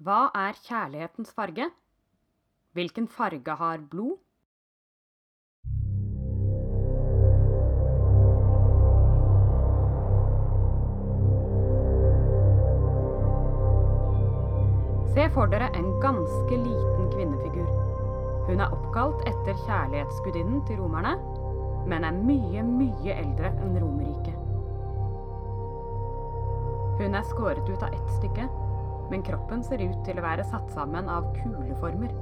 Hva 0.00 0.30
er 0.32 0.56
kjærlighetens 0.64 1.28
farge? 1.36 1.66
Hvilken 2.72 3.04
farge 3.08 3.54
har 3.60 3.82
blod? 3.92 4.14
Se 15.12 15.26
for 15.34 15.52
dere 15.52 15.68
en 15.76 15.90
ganske 16.00 16.56
liten 16.62 17.12
kvinnefigur. 17.12 17.68
Hun 18.48 18.64
er 18.64 18.72
oppkalt 18.72 19.28
etter 19.28 19.60
kjærlighetsgudinnen 19.66 20.64
til 20.64 20.80
romerne, 20.80 21.12
men 21.92 22.08
er 22.08 22.16
mye, 22.16 22.64
mye 22.64 23.18
eldre 23.18 23.52
enn 23.52 23.76
Romerriket. 23.76 24.40
Hun 27.04 27.20
er 27.20 27.30
skåret 27.34 27.68
ut 27.68 27.84
av 27.84 27.92
ett 27.92 28.16
stykke, 28.16 28.48
men 29.10 29.22
kroppen 29.26 29.62
ser 29.66 29.82
ut 29.82 29.98
til 30.06 30.18
å 30.18 30.24
være 30.24 30.46
satt 30.48 30.70
sammen 30.74 31.08
av 31.10 31.28
kuleformer. 31.40 32.12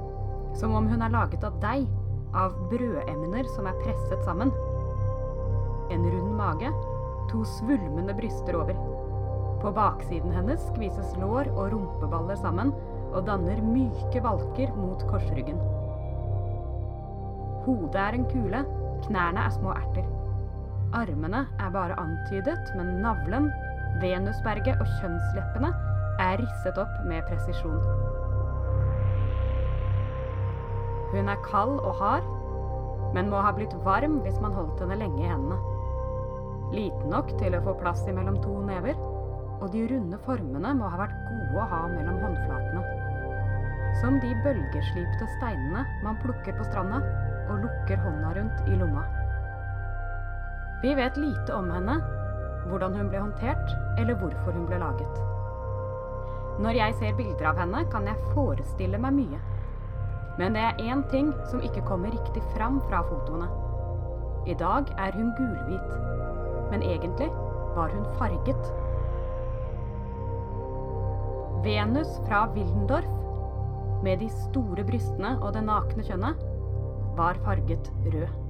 Som 0.57 0.73
om 0.77 0.87
hun 0.89 1.03
er 1.05 1.13
laget 1.13 1.45
av 1.45 1.57
deig, 1.61 1.87
av 2.33 2.55
brødemner 2.69 3.47
som 3.55 3.69
er 3.69 3.77
presset 3.83 4.23
sammen. 4.25 4.51
En 5.93 6.05
rund 6.05 6.33
mage, 6.37 6.69
to 7.29 7.43
svulmende 7.57 8.13
bryster 8.17 8.57
over. 8.57 8.77
På 9.61 9.73
baksiden 9.75 10.33
hennes 10.33 10.61
skvises 10.69 11.15
lår 11.19 11.49
og 11.55 11.73
rumpeballer 11.73 12.37
sammen 12.39 12.71
og 13.09 13.25
danner 13.27 13.61
myke 13.65 14.21
valker 14.23 14.71
mot 14.77 15.03
korsryggen. 15.09 15.59
Hodet 17.65 18.01
er 18.01 18.17
en 18.17 18.29
kule, 18.29 18.63
knærne 19.05 19.45
er 19.45 19.53
små 19.53 19.73
erter. 19.75 20.07
Armene 20.95 21.43
er 21.61 21.73
bare 21.73 21.97
antydet, 22.01 22.71
men 22.77 22.95
navlen, 23.03 23.49
venusberget 24.01 24.79
og 24.79 24.89
kjønnsleppene 24.99 25.73
er 26.19 26.41
risset 26.41 26.77
opp 26.81 26.95
med 27.07 27.25
presisjon. 27.29 27.79
Hun 31.09 31.31
er 31.31 31.41
kald 31.47 31.79
og 31.79 31.95
hard, 31.97 32.27
men 33.15 33.31
må 33.31 33.41
ha 33.41 33.53
blitt 33.55 33.73
varm 33.85 34.19
hvis 34.25 34.37
man 34.43 34.53
holdt 34.53 34.83
henne 34.83 34.99
lenge 34.99 35.23
i 35.23 35.29
hendene. 35.31 35.57
Liten 36.75 37.09
nok 37.09 37.31
til 37.39 37.55
å 37.57 37.63
få 37.65 37.73
plass 37.79 38.03
imellom 38.09 38.37
to 38.43 38.59
never, 38.67 38.97
og 39.59 39.71
de 39.73 39.87
runde 39.89 40.19
formene 40.27 40.75
må 40.77 40.91
ha 40.91 40.99
vært 41.01 41.15
gode 41.31 41.63
å 41.63 41.69
ha 41.71 41.79
mellom 41.89 42.19
håndflatene. 42.21 42.83
Som 44.03 44.19
de 44.21 44.35
bølgeslipte 44.45 45.31
steinene 45.39 45.81
man 46.05 46.19
plukker 46.21 46.55
på 46.59 46.67
stranda 46.69 47.01
og 47.49 47.65
lukker 47.65 47.99
hånda 48.05 48.35
rundt 48.37 48.69
i 48.69 48.77
lomma. 48.77 49.07
Vi 50.83 50.93
vet 50.95 51.17
lite 51.19 51.57
om 51.57 51.73
henne, 51.73 51.97
hvordan 52.69 52.95
hun 52.95 53.09
ble 53.09 53.25
håndtert, 53.25 53.73
eller 53.97 54.15
hvorfor 54.21 54.55
hun 54.55 54.69
ble 54.69 54.79
laget. 54.85 55.38
Når 56.59 56.75
jeg 56.75 56.95
ser 56.99 57.15
bilder 57.15 57.53
av 57.53 57.59
henne, 57.61 57.85
kan 57.91 58.07
jeg 58.09 58.31
forestille 58.33 58.99
meg 58.99 59.15
mye. 59.15 59.39
Men 60.39 60.55
det 60.55 60.63
er 60.63 60.81
én 60.91 61.05
ting 61.11 61.29
som 61.51 61.63
ikke 61.63 61.85
kommer 61.87 62.11
riktig 62.11 62.43
fram 62.55 62.81
fra 62.89 62.99
fotoene. 63.07 63.47
I 64.47 64.55
dag 64.59 64.91
er 64.99 65.15
hun 65.15 65.31
gulhvit, 65.37 65.95
men 66.71 66.83
egentlig 66.83 67.29
var 67.77 67.95
hun 67.95 68.05
farget. 68.19 68.69
Venus 71.63 72.19
fra 72.27 72.45
Wildendorf, 72.55 73.15
med 74.03 74.19
de 74.23 74.29
store 74.31 74.83
brystene 74.87 75.35
og 75.39 75.55
det 75.55 75.63
nakne 75.67 76.03
kjønnet, 76.07 76.43
var 77.19 77.39
farget 77.43 77.91
rød. 78.05 78.48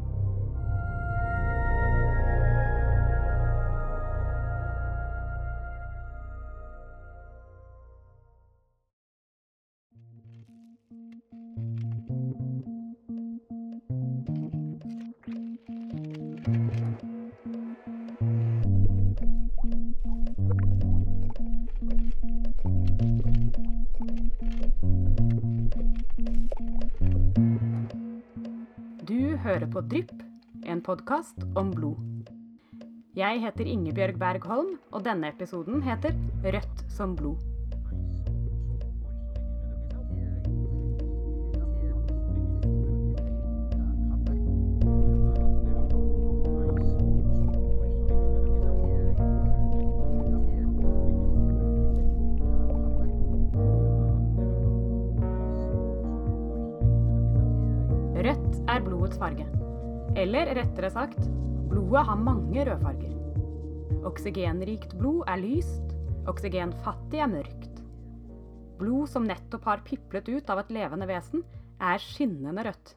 Du 16.49 16.55
hører 29.43 29.65
på 29.69 29.81
Drypp, 29.81 30.09
en 30.65 30.81
podkast 30.81 31.37
om 31.55 31.69
blod. 31.75 31.97
Jeg 33.13 33.41
heter 33.43 33.69
Ingebjørg 33.69 34.17
Bergholm, 34.17 34.79
og 34.91 35.05
denne 35.05 35.29
episoden 35.29 35.85
heter 35.85 36.17
Rødt 36.41 36.85
som 36.89 37.15
blod. 37.15 37.48
Eller 60.29 60.51
rettere 60.53 60.91
sagt, 60.93 61.23
blodet 61.71 62.03
har 62.05 62.19
mange 62.21 62.61
rødfarger. 62.67 63.13
Oksygenrikt 64.05 64.91
blod 64.99 65.23
er 65.25 65.39
lyst, 65.41 65.95
oksygenfattig 66.29 67.17
er 67.23 67.31
mørkt. 67.31 67.79
Blod 68.77 69.09
som 69.09 69.25
nettopp 69.25 69.65
har 69.65 69.81
piplet 69.87 70.29
ut 70.29 70.51
av 70.53 70.61
et 70.61 70.69
levende 70.75 71.07
vesen, 71.09 71.41
er 71.81 71.97
skinnende 72.03 72.67
rødt. 72.67 72.93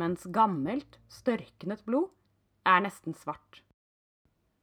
Mens 0.00 0.24
gammelt, 0.32 0.96
størknet 1.12 1.84
blod 1.84 2.08
er 2.64 2.80
nesten 2.88 3.12
svart. 3.12 3.60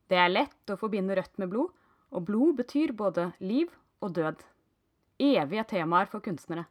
Det 0.10 0.18
er 0.18 0.34
lett 0.34 0.74
å 0.74 0.82
forbinde 0.82 1.22
rødt 1.22 1.38
med 1.38 1.54
blod, 1.54 1.70
og 2.10 2.26
blod 2.34 2.58
betyr 2.64 2.98
både 2.98 3.30
liv 3.46 3.70
og 4.02 4.18
død. 4.18 4.42
Evige 5.22 5.70
temaer 5.78 6.10
for 6.10 6.26
kunstnere. 6.26 6.66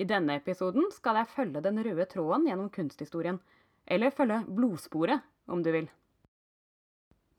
I 0.00 0.08
denne 0.08 0.40
episoden 0.40 0.88
skal 0.96 1.20
jeg 1.20 1.34
følge 1.36 1.60
den 1.68 1.84
røde 1.84 2.08
tråden 2.08 2.48
gjennom 2.48 2.72
kunsthistorien, 2.72 3.44
eller 3.86 4.14
følge 4.14 4.42
blodsporet, 4.48 5.20
om 5.46 5.62
du 5.62 5.70
vil. 5.74 5.88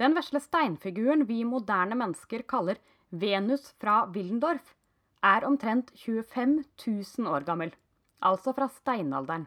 Den 0.01 0.15
vesle 0.17 0.41
steinfiguren 0.41 1.25
vi 1.29 1.43
moderne 1.45 1.97
mennesker 1.99 2.43
kaller 2.49 2.79
Venus 3.09 3.73
fra 3.79 4.05
Willendorf, 4.09 4.73
er 5.21 5.45
omtrent 5.45 5.91
25 6.01 6.63
000 6.87 7.27
år 7.29 7.45
gammel, 7.45 7.73
altså 8.19 8.53
fra 8.57 8.67
steinalderen. 8.71 9.45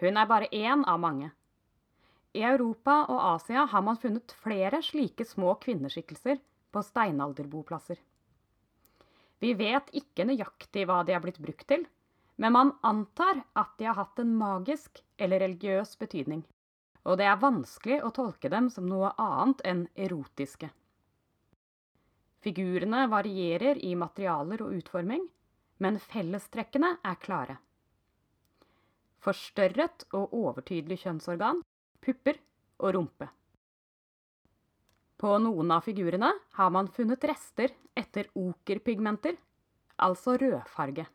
Hun 0.00 0.18
er 0.20 0.28
bare 0.30 0.50
én 0.52 0.84
av 0.86 1.00
mange. 1.00 1.32
I 2.34 2.42
Europa 2.42 3.04
og 3.08 3.20
Asia 3.34 3.64
har 3.70 3.82
man 3.82 3.98
funnet 3.98 4.34
flere 4.42 4.80
slike 4.82 5.26
små 5.26 5.54
kvinneskikkelser 5.62 6.40
på 6.74 6.82
steinalderboplasser. 6.82 7.98
Vi 9.42 9.52
vet 9.58 9.90
ikke 9.94 10.26
nøyaktig 10.26 10.86
hva 10.88 11.02
de 11.06 11.14
har 11.14 11.22
blitt 11.22 11.38
brukt 11.42 11.66
til, 11.70 11.84
men 12.36 12.52
man 12.52 12.72
antar 12.82 13.42
at 13.52 13.74
de 13.78 13.86
har 13.88 13.98
hatt 13.98 14.18
en 14.18 14.32
magisk 14.36 15.02
eller 15.16 15.40
religiøs 15.44 15.96
betydning, 15.98 16.42
og 17.04 17.18
det 17.20 17.28
er 17.30 17.42
vanskelig 17.42 18.00
å 18.02 18.12
tolke 18.14 18.50
dem 18.50 18.70
som 18.72 18.88
noe 18.90 19.12
annet 19.20 19.62
enn 19.68 19.84
erotiske. 19.94 20.70
Figurene 22.44 23.06
varierer 23.08 23.78
i 23.80 23.94
materialer 23.96 24.64
og 24.64 24.74
utforming, 24.76 25.22
men 25.80 26.00
fellestrekkene 26.00 26.96
er 27.00 27.20
klare. 27.22 27.56
Forstørret 29.24 30.04
og 30.12 30.34
overtydelig 30.36 31.00
kjønnsorgan, 31.06 31.62
pupper 32.04 32.36
og 32.84 32.94
rumpe. 32.98 33.30
På 35.16 35.38
noen 35.40 35.70
av 35.72 35.86
figurene 35.86 36.28
har 36.58 36.72
man 36.74 36.90
funnet 36.92 37.24
rester 37.24 37.72
etter 37.96 38.28
okerpigmenter, 38.36 39.38
altså 40.04 40.36
rødfarge. 40.36 41.06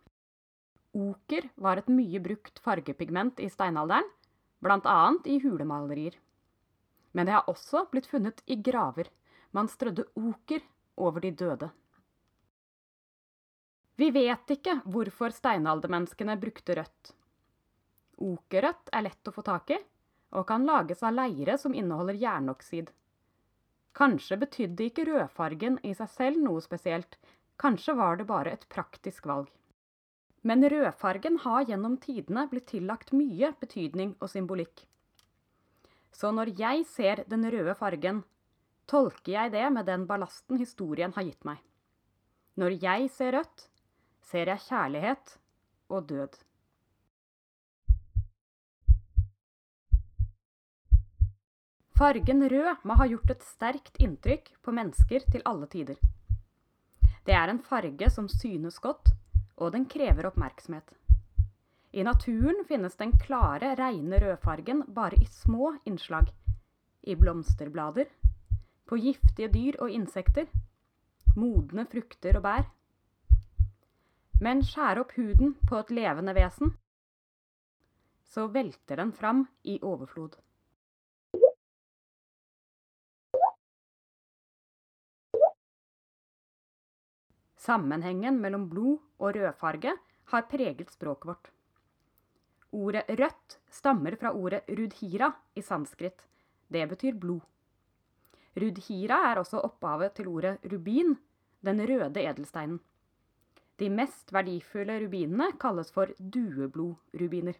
Oker 0.98 1.50
var 1.56 1.78
et 1.78 1.90
mye 1.92 2.20
brukt 2.20 2.60
fargepigment 2.66 3.40
i 3.40 3.50
steinalderen, 3.50 4.08
bl.a. 4.60 5.14
i 5.26 5.38
hulemalerier. 5.44 6.16
Men 7.12 7.26
det 7.26 7.36
har 7.36 7.50
også 7.50 7.86
blitt 7.92 8.10
funnet 8.10 8.42
i 8.46 8.56
graver. 8.56 9.10
Man 9.52 9.70
strødde 9.70 10.08
oker 10.16 10.66
over 10.98 11.22
de 11.22 11.32
døde. 11.32 11.70
Vi 14.00 14.10
vet 14.16 14.54
ikke 14.56 14.80
hvorfor 14.88 15.34
steinaldermenneskene 15.36 16.38
brukte 16.40 16.78
rødt. 16.78 17.12
Okerrødt 18.20 18.94
er 18.96 19.06
lett 19.06 19.30
å 19.30 19.34
få 19.36 19.44
tak 19.46 19.74
i, 19.76 19.80
og 20.36 20.48
kan 20.48 20.66
lages 20.68 21.04
av 21.04 21.16
leire 21.16 21.58
som 21.60 21.76
inneholder 21.76 22.18
jernoksid. 22.22 22.92
Kanskje 23.98 24.38
betydde 24.40 24.88
ikke 24.88 25.08
rødfargen 25.10 25.80
i 25.84 25.94
seg 25.98 26.12
selv 26.14 26.44
noe 26.44 26.62
spesielt, 26.64 27.18
kanskje 27.60 27.96
var 28.00 28.20
det 28.20 28.30
bare 28.30 28.54
et 28.56 28.68
praktisk 28.72 29.28
valg. 29.28 29.50
Men 30.42 30.64
rødfargen 30.72 31.38
har 31.44 31.66
gjennom 31.68 31.98
tidene 32.00 32.46
blitt 32.52 32.70
tillagt 32.72 33.12
mye 33.12 33.52
betydning 33.60 34.16
og 34.20 34.32
symbolikk. 34.32 34.86
Så 36.16 36.32
når 36.32 36.54
jeg 36.60 36.86
ser 36.88 37.24
den 37.32 37.44
røde 37.52 37.76
fargen, 37.76 38.24
tolker 38.88 39.34
jeg 39.34 39.52
det 39.54 39.66
med 39.74 39.86
den 39.86 40.06
ballasten 40.08 40.58
historien 40.58 41.14
har 41.16 41.28
gitt 41.28 41.44
meg. 41.46 41.60
Når 42.60 42.78
jeg 42.82 43.10
ser 43.16 43.36
rødt, 43.38 43.68
ser 44.32 44.52
jeg 44.52 44.66
kjærlighet 44.68 45.36
og 45.90 46.08
død. 46.10 46.40
Fargen 52.00 52.46
rød 52.48 52.86
må 52.88 52.96
ha 52.96 53.10
gjort 53.12 53.32
et 53.34 53.42
sterkt 53.44 53.98
inntrykk 54.00 54.54
på 54.64 54.72
mennesker 54.72 55.26
til 55.34 55.44
alle 55.50 55.68
tider. 55.68 55.98
Det 57.28 57.36
er 57.36 57.52
en 57.52 57.60
farge 57.60 58.08
som 58.10 58.30
synes 58.32 58.80
godt, 58.80 59.12
og 59.60 59.74
den 59.76 59.86
krever 59.92 60.30
oppmerksomhet. 60.30 60.96
I 61.92 62.04
naturen 62.06 62.64
finnes 62.70 62.96
den 63.00 63.16
klare, 63.18 63.74
reine 63.76 64.20
rødfargen 64.22 64.84
bare 64.94 65.18
i 65.22 65.26
små 65.26 65.74
innslag. 65.86 66.30
I 67.02 67.16
blomsterblader, 67.16 68.10
på 68.86 68.98
giftige 68.98 69.50
dyr 69.54 69.80
og 69.82 69.92
insekter, 69.94 70.46
modne 71.36 71.86
frukter 71.90 72.38
og 72.38 72.46
bær. 72.46 72.68
Men 74.42 74.62
skjær 74.66 75.02
opp 75.02 75.16
huden 75.18 75.56
på 75.68 75.80
et 75.82 75.92
levende 75.94 76.36
vesen, 76.38 76.76
så 78.30 78.46
velter 78.54 79.02
den 79.02 79.12
fram 79.14 79.48
i 79.64 79.80
overflod. 79.82 80.38
Sammenhengen 87.69 88.39
mellom 88.42 88.63
blod 88.69 88.98
og 89.21 89.36
rødfarge 89.36 89.92
har 90.31 90.45
preget 90.50 90.89
språket 90.89 91.27
vårt. 91.30 91.50
Ordet 92.74 93.04
rødt 93.19 93.57
stammer 93.69 94.16
fra 94.18 94.31
ordet 94.33 94.63
rudhira 94.80 95.27
i 95.54 95.62
sanskrit. 95.62 96.24
Det 96.68 96.88
betyr 96.89 97.19
blod. 97.21 97.44
Rudhira 98.57 99.19
er 99.30 99.42
også 99.42 99.62
opphavet 99.68 100.16
til 100.18 100.31
ordet 100.31 100.66
rubin, 100.71 101.13
den 101.62 101.83
røde 101.86 102.24
edelsteinen. 102.24 102.80
De 103.77 103.89
mest 103.89 104.33
verdifulle 104.33 104.98
rubinene 105.06 105.51
kalles 105.62 105.94
for 105.94 106.10
dueblodrubiner. 106.18 107.54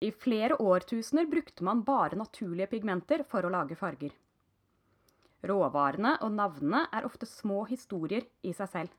I 0.00 0.12
flere 0.14 0.54
årtusener 0.62 1.26
brukte 1.26 1.66
man 1.66 1.82
bare 1.82 2.16
naturlige 2.16 2.70
pigmenter 2.76 3.26
for 3.26 3.42
å 3.42 3.50
lage 3.50 3.74
farger. 3.74 4.14
Råvarene 5.46 6.16
og 6.26 6.32
navnene 6.34 6.86
er 6.92 7.06
ofte 7.06 7.26
små 7.28 7.62
historier 7.70 8.26
i 8.42 8.52
seg 8.56 8.70
selv. 8.72 8.94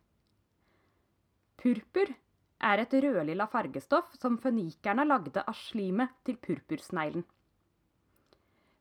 Purpur 1.59 2.13
er 2.69 2.83
et 2.83 2.93
rødlilla 3.03 3.47
fargestoff 3.51 4.13
som 4.19 4.37
fønikerne 4.39 5.03
lagde 5.07 5.43
av 5.43 5.57
slimet 5.67 6.15
til 6.27 6.39
purpursneglen. 6.39 7.25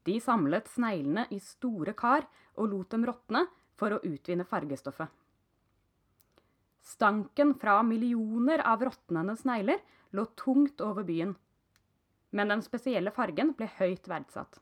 De 0.06 0.20
samlet 0.22 0.70
sneglene 0.70 1.26
i 1.34 1.40
store 1.42 1.92
kar 1.98 2.24
og 2.56 2.70
lot 2.70 2.94
dem 2.94 3.06
råtne 3.08 3.42
for 3.78 3.94
å 3.94 4.02
utvinne 4.06 4.46
fargestoffet. 4.48 5.10
Stanken 6.88 7.52
fra 7.60 7.82
millioner 7.84 8.62
av 8.64 8.86
råtnende 8.86 9.34
snegler 9.36 9.82
lå 10.16 10.24
tungt 10.38 10.80
over 10.80 11.04
byen, 11.04 11.34
men 12.30 12.54
den 12.54 12.62
spesielle 12.64 13.12
fargen 13.12 13.52
ble 13.58 13.68
høyt 13.76 14.08
verdsatt. 14.08 14.56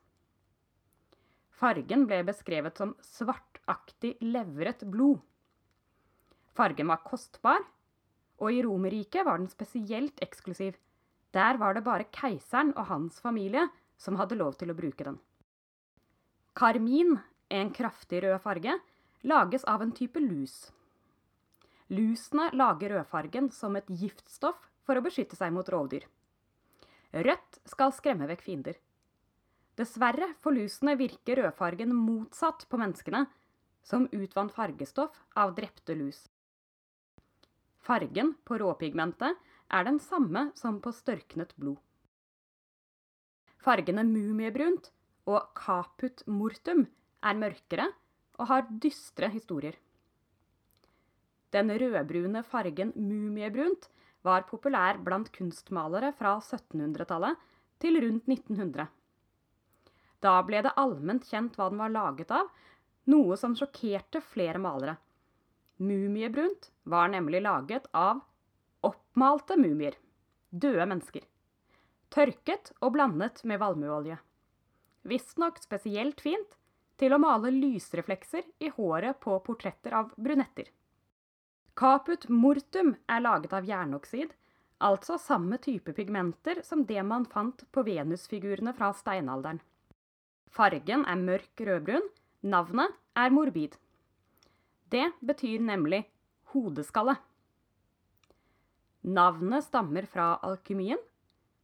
Fargen 1.56 2.04
ble 2.08 2.20
beskrevet 2.28 2.76
som 2.76 2.92
svartaktig 3.00 4.16
levret 4.20 4.84
blod. 4.84 5.22
Fargen 6.56 6.90
var 6.92 7.04
kostbar, 7.04 7.64
og 8.36 8.52
i 8.52 8.60
Romerriket 8.64 9.24
var 9.24 9.40
den 9.40 9.48
spesielt 9.48 10.20
eksklusiv. 10.24 10.76
Der 11.32 11.56
var 11.60 11.76
det 11.76 11.84
bare 11.84 12.08
keiseren 12.12 12.74
og 12.76 12.88
hans 12.90 13.20
familie 13.24 13.66
som 13.96 14.20
hadde 14.20 14.36
lov 14.36 14.58
til 14.60 14.72
å 14.72 14.76
bruke 14.76 15.04
den. 15.04 15.16
Karmin, 16.56 17.16
en 17.52 17.72
kraftig 17.72 18.22
rød 18.24 18.40
farge, 18.44 18.76
lages 19.24 19.64
av 19.68 19.84
en 19.84 19.92
type 19.96 20.20
lus. 20.20 20.70
Lusene 21.92 22.50
lager 22.56 22.96
rødfargen 22.96 23.50
som 23.54 23.76
et 23.78 23.88
giftstoff 23.88 24.58
for 24.84 24.98
å 24.98 25.04
beskytte 25.04 25.36
seg 25.38 25.52
mot 25.54 25.68
rovdyr. 25.72 26.04
Rødt 27.16 27.60
skal 27.68 27.94
skremme 27.94 28.28
vekk 28.28 28.42
fiender. 28.44 28.80
Dessverre 29.76 30.30
for 30.40 30.56
lusene 30.56 30.94
virker 30.96 31.42
rødfargen 31.42 31.92
motsatt 31.92 32.64
på 32.70 32.80
menneskene, 32.80 33.26
som 33.86 34.08
utvant 34.12 34.54
fargestoff 34.54 35.18
av 35.36 35.52
drepte 35.58 35.94
lus. 35.94 36.24
Fargen 37.86 38.32
på 38.48 38.58
råpigmentet 38.58 39.36
er 39.70 39.86
den 39.86 40.00
samme 40.02 40.48
som 40.58 40.80
på 40.82 40.90
størknet 40.96 41.52
blod. 41.60 41.78
Fargene 43.62 44.02
mumiebrunt 44.06 44.90
og 45.26 45.52
caput 45.58 46.24
mortum 46.26 46.86
er 47.22 47.38
mørkere 47.38 47.90
og 48.40 48.48
har 48.50 48.66
dystre 48.82 49.28
historier. 49.32 49.76
Den 51.54 51.70
rødbrune 51.70 52.42
fargen 52.46 52.92
mumiebrunt 52.96 53.88
var 54.26 54.46
populær 54.50 54.98
blant 55.02 55.30
kunstmalere 55.34 56.12
fra 56.18 56.36
1700-tallet 56.40 57.38
til 57.82 58.00
rundt 58.02 58.26
1900. 58.26 58.88
Da 60.24 60.38
ble 60.46 60.62
det 60.64 60.74
allment 60.80 61.26
kjent 61.28 61.56
hva 61.58 61.68
den 61.70 61.82
var 61.82 61.92
laget 61.92 62.32
av, 62.32 62.48
noe 63.12 63.36
som 63.36 63.54
sjokkerte 63.56 64.22
flere 64.24 64.60
malere. 64.62 64.96
Mumiebrunt 65.76 66.70
var 66.84 67.08
nemlig 67.12 67.42
laget 67.44 67.86
av 67.92 68.22
oppmalte 68.86 69.58
mumier, 69.60 69.96
døde 70.50 70.86
mennesker. 70.86 71.26
Tørket 72.08 72.72
og 72.80 72.94
blandet 72.94 73.42
med 73.44 73.60
valmueolje. 73.60 74.16
Visstnok 75.06 75.58
spesielt 75.62 76.22
fint 76.22 76.56
til 76.96 77.12
å 77.12 77.20
male 77.20 77.52
lysreflekser 77.52 78.46
i 78.64 78.70
håret 78.72 79.20
på 79.20 79.36
portretter 79.44 79.94
av 79.94 80.14
brunetter. 80.16 80.70
Caput 81.76 82.28
mortum 82.32 82.94
er 83.12 83.20
laget 83.20 83.52
av 83.52 83.66
jernoksid, 83.68 84.30
altså 84.80 85.18
samme 85.20 85.58
type 85.60 85.92
pigmenter 85.92 86.62
som 86.64 86.86
det 86.88 87.02
man 87.04 87.26
fant 87.28 87.66
på 87.70 87.84
venusfigurene 87.84 88.72
fra 88.76 88.94
steinalderen. 88.96 89.60
Fargen 90.56 91.02
er 91.04 91.18
mørk 91.20 91.60
rødbrun. 91.68 92.04
Navnet 92.46 92.94
er 93.16 93.32
morbid. 93.34 93.74
Det 94.88 95.10
betyr 95.20 95.60
nemlig 95.60 96.06
hodeskalle. 96.52 97.16
Navnet 99.04 99.66
stammer 99.66 100.06
fra 100.08 100.38
alkymien, 100.42 101.00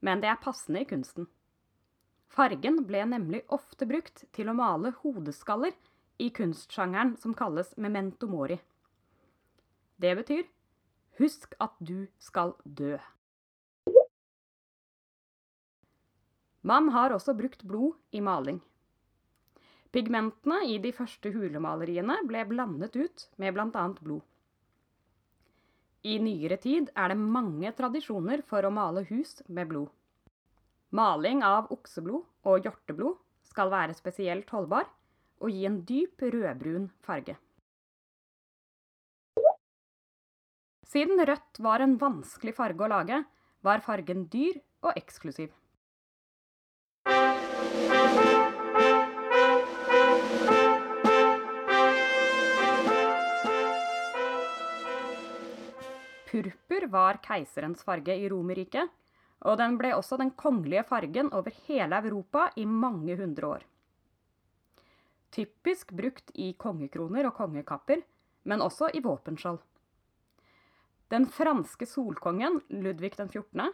men 0.04 0.20
det 0.20 0.28
er 0.28 0.40
passende 0.42 0.82
i 0.82 0.88
kunsten. 0.90 1.24
Fargen 2.28 2.82
ble 2.88 3.04
nemlig 3.08 3.40
ofte 3.48 3.88
brukt 3.88 4.26
til 4.36 4.50
å 4.50 4.56
male 4.56 4.92
hodeskaller 5.00 5.72
i 6.20 6.28
kunstsjangeren 6.34 7.14
som 7.22 7.32
kalles 7.36 7.72
memento 7.80 8.28
mori. 8.28 8.58
Det 9.96 10.12
betyr 10.20 10.44
husk 11.20 11.56
at 11.64 11.80
du 11.80 12.10
skal 12.20 12.52
dø. 12.64 12.98
Man 16.62 16.92
har 16.94 17.16
også 17.16 17.34
brukt 17.34 17.64
blod 17.66 17.96
i 18.12 18.20
maling. 18.20 18.60
Pigmentene 19.92 20.62
i 20.72 20.78
de 20.80 20.88
første 20.96 21.28
hulemaleriene 21.34 22.14
ble 22.24 22.46
blandet 22.48 22.94
ut 22.96 23.26
med 23.42 23.52
bl.a. 23.52 23.82
blod. 24.00 24.22
I 26.08 26.16
nyere 26.18 26.56
tid 26.58 26.88
er 26.96 27.12
det 27.12 27.18
mange 27.20 27.70
tradisjoner 27.76 28.40
for 28.48 28.64
å 28.64 28.72
male 28.72 29.04
hus 29.10 29.36
med 29.46 29.68
blod. 29.70 29.92
Maling 30.96 31.44
av 31.44 31.68
okseblod 31.76 32.24
og 32.48 32.64
hjorteblod 32.64 33.20
skal 33.52 33.70
være 33.72 33.94
spesielt 33.94 34.48
holdbar 34.50 34.88
og 35.42 35.52
gi 35.52 35.68
en 35.68 35.82
dyp 35.86 36.24
rødbrun 36.24 36.88
farge. 37.04 37.36
Siden 40.88 41.20
rødt 41.20 41.60
var 41.64 41.84
en 41.84 41.98
vanskelig 42.00 42.56
farge 42.56 42.84
å 42.84 42.90
lage, 42.92 43.22
var 43.64 43.84
fargen 43.84 44.26
dyr 44.32 44.58
og 44.82 44.96
eksklusiv. 44.96 45.52
Purpur 56.32 56.86
var 56.88 57.18
keiserens 57.20 57.82
farge 57.84 58.14
i 58.16 58.28
Romerriket, 58.32 58.88
og 59.44 59.58
den 59.60 59.74
ble 59.76 59.90
også 59.92 60.16
den 60.16 60.30
kongelige 60.38 60.84
fargen 60.88 61.28
over 61.36 61.52
hele 61.66 61.98
Europa 62.06 62.46
i 62.56 62.64
mange 62.64 63.18
hundre 63.20 63.50
år. 63.58 63.66
Typisk 65.32 65.92
brukt 65.96 66.32
i 66.40 66.54
kongekroner 66.56 67.28
og 67.28 67.36
kongekapper, 67.36 68.00
men 68.48 68.64
også 68.64 68.88
i 68.96 69.02
våpenskjold. 69.04 69.60
Den 71.12 71.28
franske 71.28 71.84
solkongen 71.84 72.62
Ludvig 72.80 73.12
14. 73.18 73.68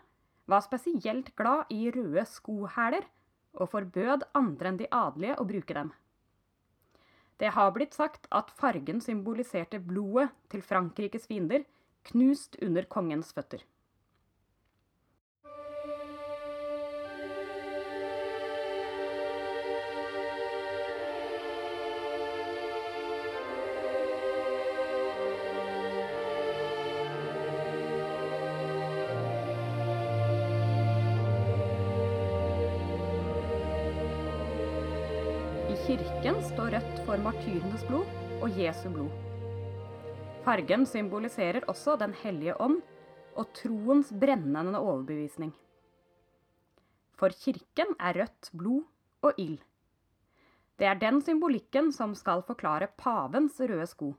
var 0.50 0.67
spesielt 0.67 1.31
glad 1.38 1.71
i 1.71 1.93
røde 1.95 2.27
skohæler, 2.27 3.07
og 3.55 3.71
forbød 3.71 4.27
andre 4.35 4.73
enn 4.73 4.83
de 4.83 4.91
adelige 4.91 5.38
å 5.38 5.47
bruke 5.47 5.75
dem. 5.75 5.93
Det 7.38 7.55
har 7.55 7.71
blitt 7.71 7.95
sagt 7.95 8.27
at 8.35 8.50
fargen 8.59 8.99
symboliserte 9.00 9.79
blodet 9.79 10.33
til 10.50 10.62
Frankrikes 10.62 11.31
fiender, 11.31 11.62
knust 12.05 12.57
under 12.62 12.83
kongens 12.85 13.33
føtter. 13.33 13.64
kirken 35.88 36.43
står 36.45 36.75
Rødt 36.76 37.00
for 37.07 37.17
martyrenes 37.25 37.85
blod 37.88 38.05
og 38.43 38.61
Jesu 38.61 38.90
blod. 38.93 39.28
Fargen 40.49 40.87
symboliserer 40.88 41.67
også 41.69 41.99
Den 42.00 42.14
hellige 42.17 42.55
ånd 42.64 42.78
og 43.37 43.50
troens 43.52 44.09
brennende 44.17 44.81
overbevisning. 44.81 45.50
For 47.21 47.37
kirken 47.37 47.93
er 48.00 48.17
rødt 48.17 48.49
blod 48.57 48.87
og 49.28 49.43
ild. 49.43 49.59
Det 50.81 50.88
er 50.88 50.97
den 51.02 51.21
symbolikken 51.21 51.93
som 51.93 52.17
skal 52.17 52.40
forklare 52.49 52.88
pavens 52.97 53.61
røde 53.61 53.85
sko. 53.93 54.14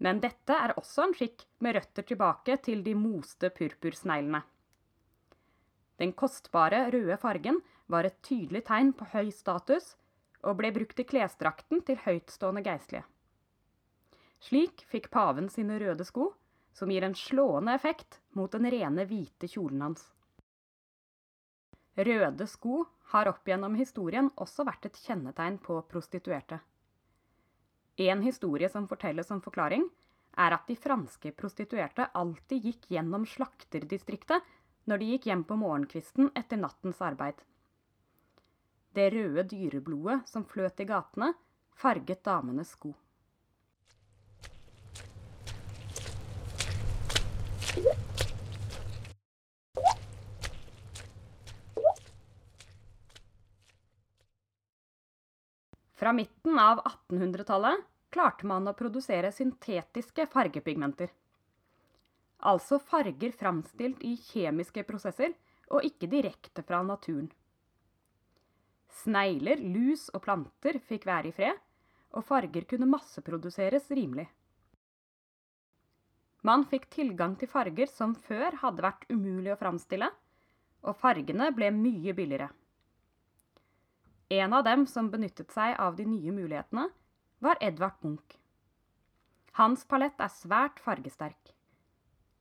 Men 0.00 0.24
dette 0.24 0.56
er 0.56 0.72
også 0.80 1.04
en 1.10 1.16
skikk 1.20 1.44
med 1.60 1.76
røtter 1.76 2.08
tilbake 2.08 2.56
til 2.64 2.80
de 2.80 2.96
moste 2.96 3.52
purpursneglene. 3.52 4.40
Den 6.00 6.16
kostbare 6.16 6.86
røde 6.88 7.20
fargen 7.20 7.60
var 7.86 8.08
et 8.08 8.22
tydelig 8.24 8.64
tegn 8.64 8.96
på 8.96 9.12
høy 9.12 9.28
status 9.28 9.92
og 10.40 10.56
ble 10.62 10.72
brukt 10.72 11.04
i 11.04 11.04
klesdrakten 11.04 11.84
til 11.84 12.00
høytstående 12.00 12.64
geistlige. 12.64 13.04
Slik 14.42 14.82
fikk 14.90 15.10
paven 15.14 15.46
sine 15.52 15.78
røde 15.78 16.04
sko, 16.04 16.32
som 16.74 16.90
gir 16.90 17.04
en 17.06 17.14
slående 17.14 17.76
effekt 17.78 18.18
mot 18.34 18.50
den 18.50 18.66
rene 18.72 19.04
hvite 19.06 19.46
kjolen 19.50 19.84
hans. 19.86 20.08
Røde 21.94 22.46
sko 22.48 22.82
har 23.12 23.28
opp 23.30 23.46
gjennom 23.46 23.76
historien 23.76 24.30
også 24.40 24.64
vært 24.64 24.88
et 24.88 24.98
kjennetegn 25.04 25.58
på 25.62 25.76
prostituerte. 25.90 26.58
En 28.00 28.22
historie 28.24 28.70
som 28.72 28.88
fortelles 28.88 29.28
som 29.28 29.42
forklaring, 29.44 29.84
er 30.32 30.56
at 30.56 30.64
de 30.66 30.78
franske 30.80 31.34
prostituerte 31.36 32.08
alltid 32.16 32.64
gikk 32.64 32.88
gjennom 32.94 33.26
slakterdistriktet 33.28 34.48
når 34.88 35.02
de 35.02 35.10
gikk 35.12 35.28
hjem 35.28 35.44
på 35.44 35.58
morgenkvisten 35.60 36.32
etter 36.34 36.58
nattens 36.58 37.02
arbeid. 37.04 37.36
Det 38.96 39.10
røde 39.12 39.44
dyreblodet 39.48 40.22
som 40.28 40.48
fløt 40.48 40.80
i 40.80 40.88
gatene, 40.88 41.30
farget 41.76 42.24
damenes 42.24 42.72
sko. 42.74 42.94
Fra 56.02 56.12
midten 56.12 56.58
av 56.58 56.80
1800-tallet 56.82 57.84
klarte 58.10 58.46
man 58.50 58.64
å 58.66 58.72
produsere 58.74 59.28
syntetiske 59.30 60.24
fargepigmenter. 60.32 61.12
Altså 62.50 62.80
farger 62.82 63.30
framstilt 63.38 64.00
i 64.02 64.16
kjemiske 64.18 64.82
prosesser 64.88 65.30
og 65.70 65.86
ikke 65.86 66.08
direkte 66.10 66.64
fra 66.66 66.80
naturen. 66.82 67.28
Snegler, 69.04 69.62
lus 69.62 70.08
og 70.10 70.24
planter 70.24 70.80
fikk 70.88 71.06
være 71.06 71.30
i 71.30 71.36
fred, 71.36 71.60
og 72.18 72.26
farger 72.26 72.66
kunne 72.72 72.88
masseproduseres 72.90 73.86
rimelig. 73.94 74.26
Man 76.42 76.66
fikk 76.66 76.88
tilgang 76.96 77.38
til 77.38 77.52
farger 77.54 77.86
som 77.86 78.18
før 78.26 78.58
hadde 78.64 78.82
vært 78.88 79.06
umulig 79.14 79.54
å 79.54 79.60
framstille, 79.62 80.10
og 80.82 80.98
fargene 80.98 81.52
ble 81.54 81.70
mye 81.78 82.16
billigere. 82.18 82.50
En 84.32 84.52
av 84.56 84.64
dem 84.64 84.86
som 84.88 85.10
benyttet 85.12 85.50
seg 85.52 85.74
av 85.76 85.98
de 85.98 86.06
nye 86.08 86.32
mulighetene, 86.32 86.86
var 87.44 87.58
Edvard 87.60 87.98
Munch. 88.00 88.38
Hans 89.58 89.82
palett 89.84 90.20
er 90.24 90.30
svært 90.32 90.78
fargesterk. 90.80 91.50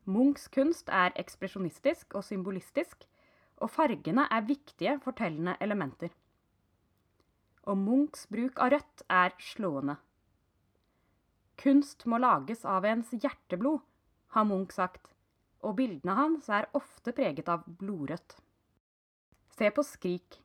Munchs 0.08 0.46
kunst 0.56 0.88
er 0.88 1.12
ekspresjonistisk 1.20 2.16
og 2.16 2.24
symbolistisk, 2.24 3.04
og 3.60 3.74
fargene 3.74 4.24
er 4.32 4.46
viktige 4.48 4.94
fortellende 5.04 5.58
elementer. 5.60 6.14
Og 7.68 7.76
Munchs 7.78 8.24
bruk 8.32 8.62
av 8.64 8.72
rødt 8.74 9.04
er 9.12 9.36
slående. 9.52 9.98
Kunst 11.60 12.06
må 12.08 12.22
lages 12.24 12.64
av 12.66 12.88
ens 12.88 13.12
hjerteblod, 13.12 13.82
har 14.32 14.48
Munch 14.48 14.78
sagt, 14.78 15.12
og 15.60 15.76
bildene 15.82 16.16
hans 16.18 16.48
er 16.48 16.70
ofte 16.80 17.12
preget 17.20 17.52
av 17.52 17.68
blodrødt. 17.68 18.38
Se 19.60 19.70
på 19.76 19.84
Skrik. 19.86 20.40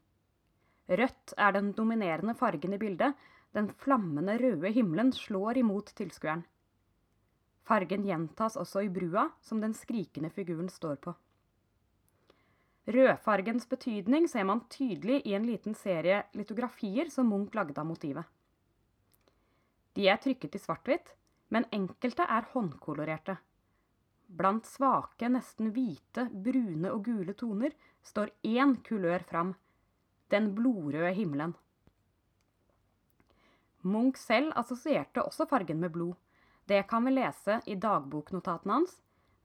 Rødt 0.89 1.35
er 1.37 1.53
den 1.53 1.73
dominerende 1.75 2.35
fargen 2.39 2.75
i 2.77 2.79
bildet. 2.79 3.15
Den 3.55 3.71
flammende 3.83 4.37
røde 4.39 4.71
himmelen 4.71 5.13
slår 5.13 5.59
imot 5.59 5.91
tilskueren. 5.99 6.45
Fargen 7.67 8.05
gjentas 8.07 8.57
også 8.57 8.85
i 8.87 8.91
brua, 8.93 9.31
som 9.43 9.61
den 9.61 9.75
skrikende 9.75 10.31
figuren 10.31 10.69
står 10.71 11.01
på. 11.03 11.15
Rødfargens 12.87 13.67
betydning 13.67 14.29
ser 14.31 14.45
man 14.47 14.63
tydelig 14.71 15.25
i 15.27 15.35
en 15.35 15.47
liten 15.49 15.75
serie 15.75 16.21
litografier 16.39 17.11
som 17.11 17.27
Munch 17.27 17.57
lagde 17.59 17.81
av 17.83 17.89
motivet. 17.89 18.23
De 19.99 20.07
er 20.07 20.21
trykket 20.23 20.55
i 20.55 20.63
svart-hvitt, 20.63 21.11
men 21.51 21.67
enkelte 21.75 22.23
er 22.31 22.47
håndkolorerte. 22.53 23.41
Blant 24.27 24.67
svake, 24.71 25.27
nesten 25.31 25.73
hvite, 25.75 26.29
brune 26.31 26.93
og 26.93 27.03
gule 27.09 27.35
toner 27.35 27.75
står 28.07 28.31
én 28.47 28.77
kulør 28.87 29.27
fram, 29.27 29.55
den 30.31 30.55
blodrøde 30.55 31.13
himmelen. 31.15 31.55
Munch 33.87 34.19
selv 34.19 34.53
assosierte 34.59 35.23
også 35.23 35.47
fargen 35.47 35.81
med 35.81 35.93
blod. 35.95 36.15
Det 36.67 36.83
kan 36.91 37.05
vi 37.07 37.13
lese 37.15 37.61
i 37.67 37.77
dagboknotatene 37.79 38.81
hans, 38.81 38.97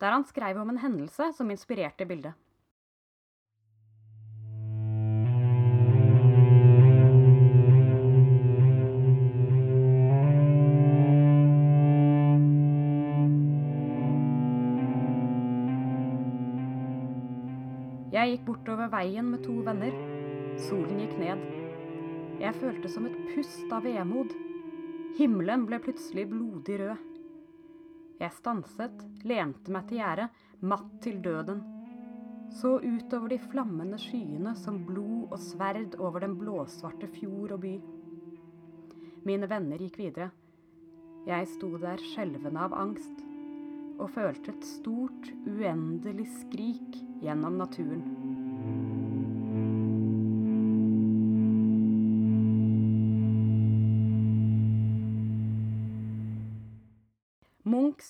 der 0.02 0.16
han 0.16 0.26
skrev 0.26 0.58
om 0.58 0.70
en 0.70 0.82
hendelse 0.82 1.30
som 1.38 1.52
inspirerte 1.54 2.08
bildet. 2.10 2.34
Jeg 18.12 18.34
gikk 18.34 18.42
bortover 18.50 18.90
veien 18.92 19.30
med 19.32 19.46
to 19.46 19.62
venner. 19.66 20.21
Solen 20.60 21.00
gikk 21.00 21.14
ned. 21.20 21.44
Jeg 22.42 22.58
følte 22.60 22.90
som 22.92 23.06
et 23.08 23.16
pust 23.32 23.72
av 23.72 23.86
vemod. 23.86 24.34
Himmelen 25.20 25.64
ble 25.70 25.80
plutselig 25.84 26.26
blodig 26.32 26.80
rød. 26.82 27.08
Jeg 28.22 28.36
stanset, 28.36 29.06
lente 29.26 29.74
meg 29.74 29.88
til 29.90 30.02
gjerdet, 30.02 30.28
matt 30.62 30.92
til 31.02 31.22
døden. 31.24 31.64
Så 32.52 32.76
utover 32.84 33.32
de 33.32 33.40
flammende 33.40 33.98
skyene 34.02 34.54
som 34.60 34.82
blod 34.86 35.32
og 35.32 35.40
sverd 35.40 35.96
over 36.00 36.26
den 36.26 36.36
blåsvarte 36.38 37.08
fjord 37.16 37.56
og 37.56 37.64
by. 37.64 37.74
Mine 39.26 39.50
venner 39.50 39.82
gikk 39.82 40.02
videre. 40.02 40.32
Jeg 41.30 41.48
sto 41.54 41.76
der 41.80 42.02
skjelvende 42.12 42.68
av 42.68 42.76
angst 42.76 43.28
og 44.02 44.10
følte 44.16 44.56
et 44.56 44.66
stort, 44.66 45.30
uendelig 45.46 46.26
skrik 46.40 46.98
gjennom 47.22 47.60
naturen. 47.62 48.41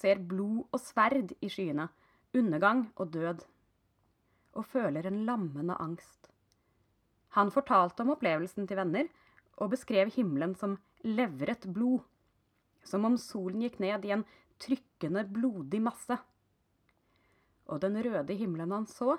Ser 0.01 0.22
blod 0.31 0.65
og 0.72 0.81
sverd 0.81 1.34
i 1.41 1.50
skyene, 1.51 1.88
undergang 2.38 2.88
og 2.98 3.13
død, 3.13 3.43
og 4.58 4.67
føler 4.67 5.08
en 5.08 5.24
lammende 5.27 5.77
angst. 5.79 6.31
Han 7.38 7.51
fortalte 7.53 8.03
om 8.03 8.12
opplevelsen 8.15 8.67
til 8.67 8.79
venner, 8.81 9.08
og 9.62 9.72
beskrev 9.72 10.12
himmelen 10.12 10.55
som 10.58 10.77
levret 11.05 11.67
blod, 11.74 12.01
som 12.84 13.05
om 13.08 13.17
solen 13.20 13.62
gikk 13.63 13.79
ned 13.84 14.08
i 14.08 14.13
en 14.15 14.25
trykkende, 14.62 15.24
blodig 15.29 15.81
masse. 15.84 16.17
Og 17.72 17.81
den 17.84 18.00
røde 18.03 18.36
himmelen 18.36 18.74
han 18.74 18.88
så, 18.89 19.17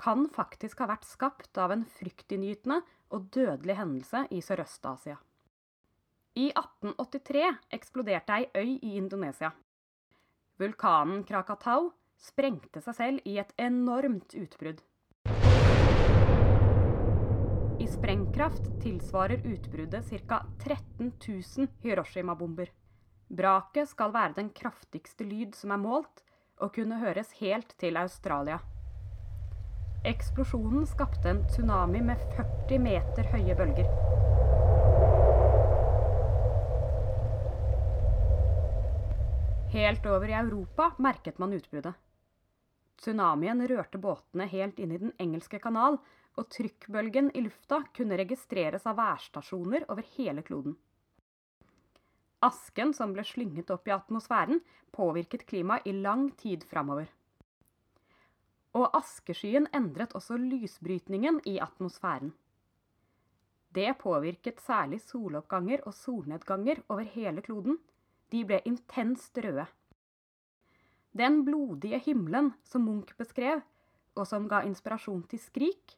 kan 0.00 0.28
faktisk 0.32 0.80
ha 0.80 0.88
vært 0.94 1.04
skapt 1.04 1.58
av 1.60 1.74
en 1.74 1.82
fryktinngytende 1.98 2.80
og 3.12 3.26
dødelig 3.34 3.76
hendelse 3.76 4.24
i 4.32 4.40
Sørøst-Asia. 4.44 5.18
I 6.40 6.46
1883 6.54 7.42
eksploderte 7.76 8.38
ei 8.38 8.46
øy 8.54 8.78
i 8.78 8.94
Indonesia. 8.96 9.50
Vulkanen 10.60 11.22
Krakatau 11.24 11.86
sprengte 12.20 12.82
seg 12.84 12.96
selv 12.98 13.28
i 13.28 13.38
et 13.40 13.54
enormt 13.56 14.34
utbrudd. 14.36 14.82
I 17.80 17.86
sprengkraft 17.88 18.68
tilsvarer 18.82 19.40
utbruddet 19.40 20.12
ca. 20.28 20.42
13 20.60 21.14
000 21.16 21.70
Hiroshima-bomber. 21.80 22.68
Braket 23.32 23.88
skal 23.88 24.12
være 24.12 24.36
den 24.36 24.52
kraftigste 24.52 25.24
lyd 25.24 25.56
som 25.56 25.72
er 25.72 25.80
målt, 25.80 26.20
og 26.60 26.74
kunne 26.76 27.00
høres 27.00 27.32
helt 27.40 27.72
til 27.80 27.96
Australia. 27.96 28.60
Eksplosjonen 30.04 30.84
skapte 30.84 31.32
en 31.32 31.46
tsunami 31.48 32.04
med 32.04 32.20
40 32.36 32.84
meter 32.84 33.32
høye 33.32 33.56
bølger. 33.56 34.19
Helt 39.70 40.06
over 40.06 40.28
i 40.28 40.32
Europa 40.32 40.92
merket 40.98 41.38
man 41.38 41.52
utbruddet. 41.52 41.94
Tsunamien 42.98 43.62
rørte 43.68 43.98
båtene 44.02 44.48
helt 44.50 44.78
inn 44.82 44.90
i 44.92 44.98
Den 44.98 45.12
engelske 45.22 45.60
kanal 45.62 46.00
og 46.34 46.48
trykkbølgen 46.50 47.30
i 47.38 47.44
lufta 47.44 47.78
kunne 47.94 48.18
registreres 48.18 48.86
av 48.90 48.98
værstasjoner 48.98 49.86
over 49.86 50.06
hele 50.16 50.42
kloden. 50.42 50.74
Asken 52.42 52.90
som 52.96 53.14
ble 53.14 53.22
slynget 53.28 53.70
opp 53.70 53.86
i 53.86 53.94
atmosfæren, 53.94 54.58
påvirket 54.90 55.46
klimaet 55.46 55.86
i 55.86 55.92
lang 55.94 56.30
tid 56.40 56.64
framover. 56.66 57.06
Og 58.74 58.90
askeskyen 58.96 59.68
endret 59.76 60.16
også 60.18 60.38
lysbrytningen 60.40 61.38
i 61.46 61.58
atmosfæren. 61.62 62.32
Det 63.70 63.92
påvirket 64.02 64.58
særlig 64.66 64.98
soloppganger 65.04 65.86
og 65.86 65.94
solnedganger 65.94 66.82
over 66.88 67.06
hele 67.06 67.46
kloden. 67.46 67.78
De 68.30 68.44
ble 68.46 68.60
intenst 68.68 69.38
røde. 69.42 69.66
Den 71.12 71.40
blodige 71.44 71.98
himmelen 71.98 72.52
som 72.64 72.84
Munch 72.86 73.16
beskrev, 73.18 73.62
og 74.14 74.26
som 74.26 74.46
ga 74.50 74.62
inspirasjon 74.66 75.24
til 75.30 75.42
Skrik, 75.42 75.96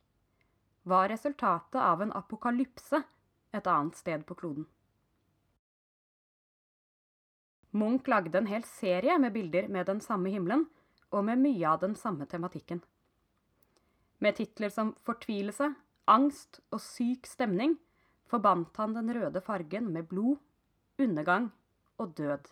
var 0.89 1.11
resultatet 1.13 1.81
av 1.81 2.01
en 2.03 2.15
apokalypse 2.17 3.03
et 3.53 3.69
annet 3.69 3.99
sted 3.99 4.25
på 4.27 4.37
kloden. 4.39 4.67
Munch 7.73 8.09
lagde 8.09 8.37
en 8.41 8.49
hel 8.49 8.65
serie 8.69 9.19
med 9.21 9.33
bilder 9.33 9.69
med 9.69 9.87
den 9.89 10.01
samme 10.05 10.33
himmelen, 10.33 10.67
og 11.13 11.25
med 11.29 11.41
mye 11.41 11.69
av 11.69 11.81
den 11.85 11.95
samme 11.97 12.25
tematikken. 12.29 12.81
Med 14.25 14.37
titler 14.37 14.73
som 14.73 14.95
Fortvilelse, 15.05 15.75
Angst 16.09 16.61
og 16.73 16.81
Syk 16.81 17.29
stemning 17.29 17.77
forbandt 18.33 18.77
han 18.81 18.97
den 18.97 19.13
røde 19.13 19.41
fargen 19.45 19.91
med 19.93 20.09
blod, 20.09 20.39
undergang 21.01 21.51
og 22.03 22.17
død. 22.19 22.51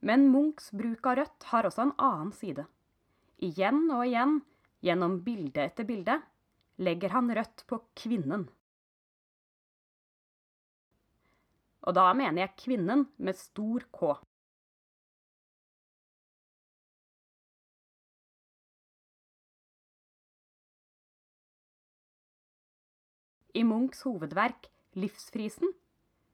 Men 0.00 0.30
Munchs 0.32 0.70
bruk 0.72 1.06
av 1.10 1.18
rødt 1.20 1.48
har 1.50 1.68
også 1.68 1.84
en 1.88 1.96
annen 2.00 2.30
side. 2.32 2.64
Igjen 3.44 3.82
og 3.92 4.06
igjen, 4.06 4.38
gjennom 4.84 5.18
bilde 5.24 5.66
etter 5.66 5.84
bilde, 5.88 6.16
legger 6.80 7.12
han 7.12 7.28
rødt 7.36 7.66
på 7.68 7.82
kvinnen. 7.98 8.46
Og 11.84 11.96
da 11.96 12.10
mener 12.16 12.44
jeg 12.44 12.56
kvinnen 12.60 13.06
med 13.20 13.36
stor 13.36 13.84
K. 13.92 14.16
I 23.50 23.64
Munchs 23.66 24.04
hovedverk 24.06 24.68
'Livsfrisen' 24.94 25.72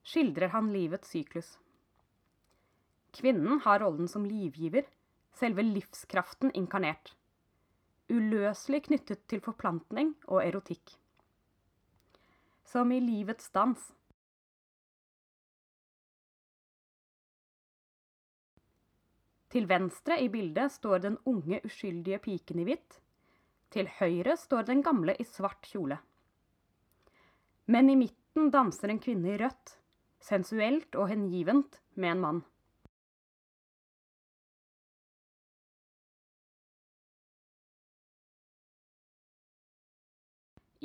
skildrer 0.06 0.52
han 0.54 0.70
livets 0.72 1.10
syklus. 1.10 1.56
Kvinnen 3.16 3.60
har 3.64 3.80
rollen 3.80 4.08
som 4.08 4.26
livgiver, 4.26 4.86
selve 5.34 5.64
livskraften 5.66 6.52
inkarnert. 6.54 7.14
Uløselig 8.08 8.84
knyttet 8.86 9.24
til 9.26 9.42
forplantning 9.42 10.14
og 10.28 10.44
erotikk. 10.44 10.94
Som 12.66 12.92
i 12.92 13.00
livets 13.02 13.50
dans. 13.54 13.80
Til 19.50 19.66
venstre 19.70 20.18
i 20.20 20.28
bildet 20.28 20.74
står 20.74 21.02
den 21.06 21.16
unge, 21.24 21.62
uskyldige 21.64 22.18
piken 22.22 22.60
i 22.60 22.66
hvitt. 22.68 23.00
Til 23.72 23.88
høyre 23.98 24.36
står 24.38 24.68
den 24.68 24.82
gamle 24.86 25.16
i 25.18 25.26
svart 25.26 25.66
kjole. 25.66 25.98
Men 27.66 27.90
i 27.90 27.96
midten 27.98 28.52
danser 28.54 28.92
en 28.92 29.02
kvinne 29.02 29.32
i 29.32 29.38
rødt, 29.40 29.72
sensuelt 30.26 30.96
og 30.98 31.10
hengivent, 31.12 31.80
med 31.94 32.12
en 32.12 32.20
mann. 32.20 32.42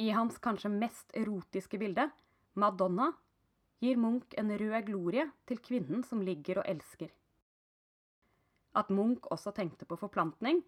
I 0.01 0.09
hans 0.15 0.37
kanskje 0.41 0.71
mest 0.71 1.11
erotiske 1.17 1.77
bilde, 1.81 2.07
Madonna, 2.53 3.11
gir 3.83 3.97
Munch 3.99 4.37
en 4.39 4.53
rød 4.57 4.85
glorie 4.87 5.25
til 5.49 5.59
kvinnen 5.59 6.05
som 6.07 6.21
ligger 6.23 6.61
og 6.61 6.69
elsker. 6.69 7.09
At 8.77 8.89
Munch 8.89 9.27
også 9.33 9.51
tenkte 9.51 9.85
på 9.85 9.97
forplantning, 9.99 10.61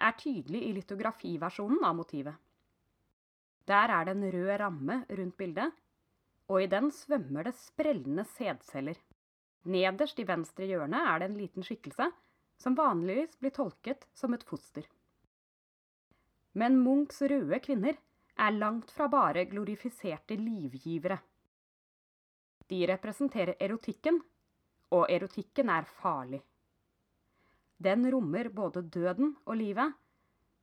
er 0.00 0.16
tydelig 0.16 0.62
i 0.64 0.72
litografiversjonen 0.78 1.84
av 1.84 1.98
motivet. 1.98 2.38
Der 3.68 3.92
er 3.92 4.08
det 4.08 4.16
en 4.16 4.30
rød 4.32 4.50
ramme 4.62 5.02
rundt 5.10 5.36
bildet, 5.36 5.74
og 6.50 6.64
i 6.64 6.68
den 6.70 6.90
svømmer 6.90 7.46
det 7.46 7.54
sprellende 7.54 8.24
sædceller. 8.26 8.98
Nederst 9.70 10.18
i 10.18 10.26
venstre 10.26 10.66
hjørne 10.66 10.98
er 11.12 11.20
det 11.20 11.28
en 11.30 11.38
liten 11.38 11.66
skikkelse, 11.66 12.08
som 12.60 12.76
vanligvis 12.76 13.36
blir 13.38 13.54
tolket 13.54 14.06
som 14.16 14.34
et 14.34 14.44
foster. 14.48 14.84
Men 16.58 16.80
Munchs 16.82 17.22
røde 17.22 17.60
kvinner 17.62 17.94
er 18.40 18.56
langt 18.56 18.90
fra 18.90 19.06
bare 19.12 19.46
glorifiserte 19.46 20.34
livgivere. 20.40 21.20
De 22.70 22.82
representerer 22.90 23.54
erotikken, 23.60 24.18
og 24.90 25.06
erotikken 25.10 25.70
er 25.70 25.86
farlig. 26.00 26.40
Den 27.78 28.04
rommer 28.12 28.50
både 28.50 28.82
døden 28.82 29.36
og 29.46 29.56
livet, 29.56 29.94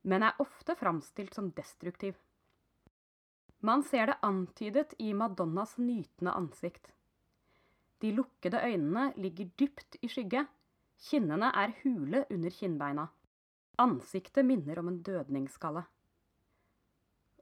men 0.02 0.22
er 0.22 0.36
ofte 0.42 0.76
framstilt 0.78 1.34
som 1.34 1.50
destruktiv. 1.56 2.14
Man 3.60 3.82
ser 3.82 4.06
det 4.06 4.18
antydet 4.22 4.94
i 5.02 5.10
Madonnas 5.14 5.78
nytende 5.78 6.32
ansikt. 6.32 6.92
De 7.98 8.12
lukkede 8.14 8.60
øynene 8.62 9.12
ligger 9.16 9.50
dypt 9.58 9.96
i 10.02 10.08
skygge, 10.08 10.44
kinnene 11.08 11.50
er 11.50 11.74
hule 11.82 12.24
under 12.30 12.54
kinnbeina. 12.54 13.08
Ansiktet 13.78 14.46
minner 14.46 14.78
om 14.78 14.88
en 14.88 15.02
dødningsskalle. 15.02 15.82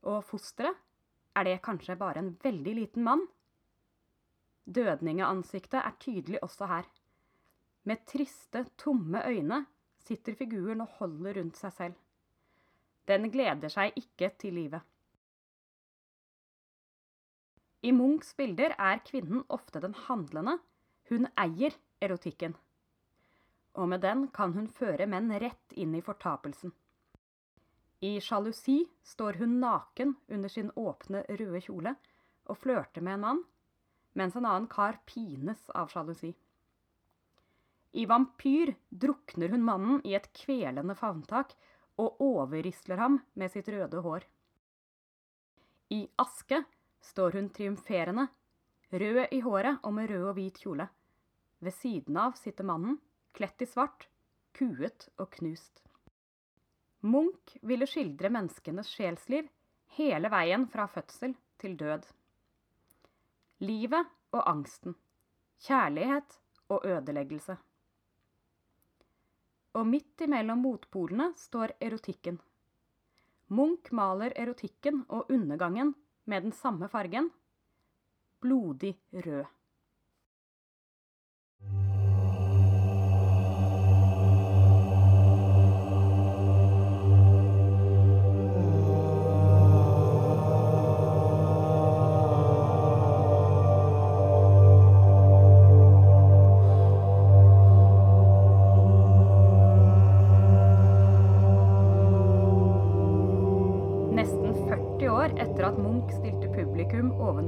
Og 0.09 0.24
fosteret? 0.24 0.76
Er 1.37 1.44
det 1.44 1.61
kanskje 1.61 1.98
bare 2.00 2.22
en 2.22 2.33
veldig 2.40 2.74
liten 2.79 3.05
mann? 3.05 3.26
Dødningeansiktet 4.64 5.83
er 5.83 5.98
tydelig 6.00 6.40
også 6.42 6.66
her. 6.66 6.88
Med 7.85 8.07
triste, 8.09 8.64
tomme 8.79 9.20
øyne 9.29 9.66
sitter 10.00 10.35
figuren 10.35 10.81
og 10.81 10.88
holder 10.96 11.37
rundt 11.37 11.61
seg 11.61 11.72
selv. 11.72 11.94
Den 13.07 13.29
gleder 13.31 13.68
seg 13.68 13.92
ikke 14.00 14.33
til 14.40 14.57
livet. 14.57 14.81
I 17.87 17.92
Munchs 17.94 18.33
bilder 18.35 18.72
er 18.83 18.99
kvinnen 19.07 19.44
ofte 19.55 19.79
den 19.85 19.92
handlende. 20.09 20.57
Hun 21.07 21.29
eier 21.38 21.75
erotikken. 22.03 22.57
Og 23.79 23.87
med 23.92 24.03
den 24.03 24.25
kan 24.35 24.57
hun 24.57 24.66
føre 24.66 25.07
menn 25.07 25.31
rett 25.38 25.77
inn 25.79 25.94
i 25.94 26.03
fortapelsen. 26.03 26.72
I 28.03 28.16
sjalusi 28.20 28.81
står 29.07 29.38
hun 29.38 29.61
naken 29.62 30.16
under 30.27 30.51
sin 30.51 30.72
åpne, 30.75 31.22
røde 31.29 31.62
kjole 31.62 31.94
og 32.51 32.59
flørter 32.59 33.07
med 33.07 33.20
en 33.20 33.25
mann, 33.27 33.44
mens 34.18 34.35
en 34.35 34.49
annen 34.49 34.66
kar 34.72 34.99
pines 35.07 35.70
av 35.70 35.92
sjalusi. 35.94 36.33
I 37.96 38.05
Vampyr 38.11 38.75
drukner 38.90 39.55
hun 39.55 39.64
mannen 39.64 40.03
i 40.05 40.16
et 40.18 40.27
kvelende 40.35 40.99
favntak 40.99 41.55
og 42.03 42.18
overrisler 42.20 42.99
ham 43.01 43.20
med 43.38 43.55
sitt 43.55 43.70
røde 43.72 44.03
hår. 44.03 44.27
I 45.94 46.03
Aske 46.18 46.64
står 47.07 47.38
hun 47.38 47.49
triumferende, 47.55 48.27
rød 48.90 49.27
i 49.31 49.40
håret 49.40 49.79
og 49.83 49.95
med 49.95 50.11
rød 50.11 50.29
og 50.31 50.38
hvit 50.38 50.59
kjole. 50.62 50.88
Ved 51.62 51.75
siden 51.75 52.19
av 52.21 52.37
sitter 52.38 52.66
mannen, 52.66 52.99
kledt 53.37 53.62
i 53.62 53.69
svart, 53.69 54.09
kuet 54.57 55.09
og 55.19 55.31
knust. 55.38 55.83
Munch 57.07 57.57
ville 57.62 57.87
skildre 57.87 58.31
menneskenes 58.33 58.90
sjelsliv 58.90 59.49
hele 59.99 60.31
veien 60.33 60.66
fra 60.69 60.88
fødsel 60.90 61.37
til 61.61 61.77
død. 61.79 62.07
Livet 63.62 64.11
og 64.35 64.42
angsten. 64.51 64.97
Kjærlighet 65.62 66.38
og 66.69 66.85
ødeleggelse. 66.85 67.57
Og 69.77 69.87
midt 69.87 70.25
imellom 70.25 70.64
motpolene 70.64 71.31
står 71.37 71.77
erotikken. 71.81 72.40
Munch 73.49 73.92
maler 73.95 74.35
erotikken 74.37 75.05
og 75.09 75.31
undergangen 75.31 75.95
med 76.27 76.43
den 76.43 76.53
samme 76.53 76.89
fargen 76.89 77.31
blodig 78.41 78.97
rød. 79.12 79.45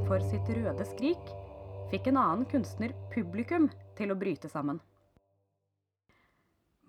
For 0.08 0.22
sitt 0.24 0.46
røde 0.56 0.84
skrik, 0.88 1.24
fikk 1.90 2.06
en 2.08 2.16
annen 2.16 2.44
kunstner 2.48 2.94
publikum 3.12 3.66
til 3.98 4.08
å 4.08 4.16
bryte 4.16 4.48
sammen. 4.48 4.78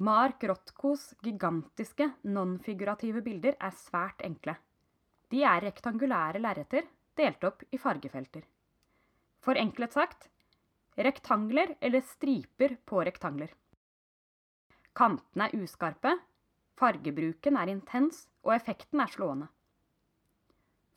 Mark 0.07 0.45
Rothkos 0.47 1.09
gigantiske, 1.25 2.07
non-figurative 2.31 3.19
bilder 3.25 3.57
er 3.59 3.75
svært 3.75 4.23
enkle. 4.23 4.55
De 5.27 5.43
er 5.43 5.65
rektangulære 5.65 6.39
lerreter 6.39 6.87
delt 7.19 7.43
opp 7.43 7.65
i 7.75 7.81
fargefelter. 7.81 8.45
Forenklet 9.43 9.99
sagt 9.99 10.29
rektangler 10.95 11.75
eller 11.83 12.07
striper 12.07 12.77
på 12.87 13.03
rektangler. 13.03 13.51
Kantene 14.95 15.49
er 15.49 15.59
uskarpe, 15.59 16.15
fargebruken 16.79 17.59
er 17.59 17.75
intens, 17.75 18.29
og 18.47 18.55
effekten 18.55 19.03
er 19.03 19.11
slående. 19.11 19.51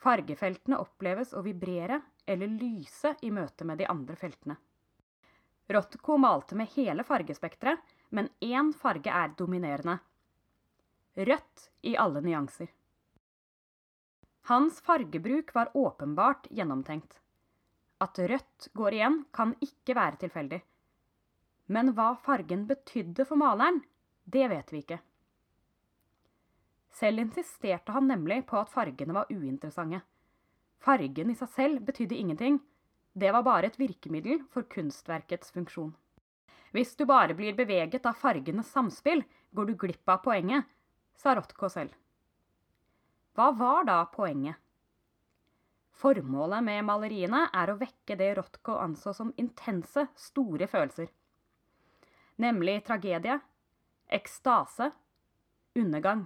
Fargefeltene 0.02 0.78
oppleves 0.82 1.35
å 1.35 1.42
vibrere 1.42 1.98
eller 2.26 2.46
lyse 2.46 3.14
i 3.22 3.30
møte 3.30 3.64
med 3.64 3.80
de 3.82 3.88
andre 3.90 4.16
feltene. 4.16 4.56
Rothko 5.72 6.18
malte 6.18 6.56
med 6.58 6.70
hele 6.74 7.04
fargespekteret, 7.06 7.80
men 8.11 8.28
én 8.40 8.72
farge 8.76 9.11
er 9.11 9.35
dominerende. 9.38 9.98
Rødt 11.16 11.68
i 11.82 11.96
alle 11.96 12.20
nyanser. 12.24 12.68
Hans 14.50 14.80
fargebruk 14.80 15.54
var 15.54 15.70
åpenbart 15.76 16.48
gjennomtenkt. 16.50 17.20
At 18.02 18.18
rødt 18.18 18.68
går 18.74 18.98
igjen, 18.98 19.24
kan 19.32 19.54
ikke 19.62 19.94
være 19.94 20.18
tilfeldig. 20.24 20.61
Men 21.72 21.92
hva 21.96 22.12
fargen 22.18 22.66
betydde 22.66 23.24
for 23.28 23.38
maleren, 23.38 23.80
det 24.24 24.48
vet 24.50 24.72
vi 24.72 24.82
ikke. 24.82 24.98
Selv 26.92 27.22
insisterte 27.22 27.94
han 27.94 28.11
nemlig 28.11 28.42
på 28.50 28.58
at 28.61 28.72
fargene 28.72 29.14
var 29.16 29.30
uinteressante. 29.30 30.02
Fargen 30.82 31.30
i 31.30 31.38
seg 31.38 31.50
selv 31.52 31.82
betydde 31.86 32.18
ingenting, 32.18 32.58
det 33.14 33.30
var 33.34 33.44
bare 33.46 33.68
et 33.70 33.78
virkemiddel 33.78 34.40
for 34.50 34.66
kunstverkets 34.72 35.52
funksjon. 35.54 35.92
Hvis 36.72 36.96
du 36.96 37.04
bare 37.06 37.36
blir 37.36 37.54
beveget 37.54 38.06
av 38.08 38.16
fargenes 38.18 38.70
samspill, 38.72 39.22
går 39.52 39.68
du 39.68 39.74
glipp 39.76 40.08
av 40.08 40.22
poenget, 40.24 40.64
sa 41.14 41.36
Rothko 41.36 41.68
selv. 41.70 41.92
Hva 43.36 43.52
var 43.56 43.84
da 43.88 44.00
poenget? 44.12 44.56
Formålet 46.02 46.64
med 46.64 46.82
maleriene 46.88 47.44
er 47.54 47.70
å 47.70 47.78
vekke 47.78 48.16
det 48.18 48.32
Rothko 48.38 48.78
anså 48.80 49.12
som 49.14 49.30
intense, 49.38 50.06
store 50.18 50.66
følelser. 50.66 51.12
Nemlig 52.42 52.80
tragedie, 52.88 53.36
ekstase, 54.08 54.88
undergang. 55.78 56.24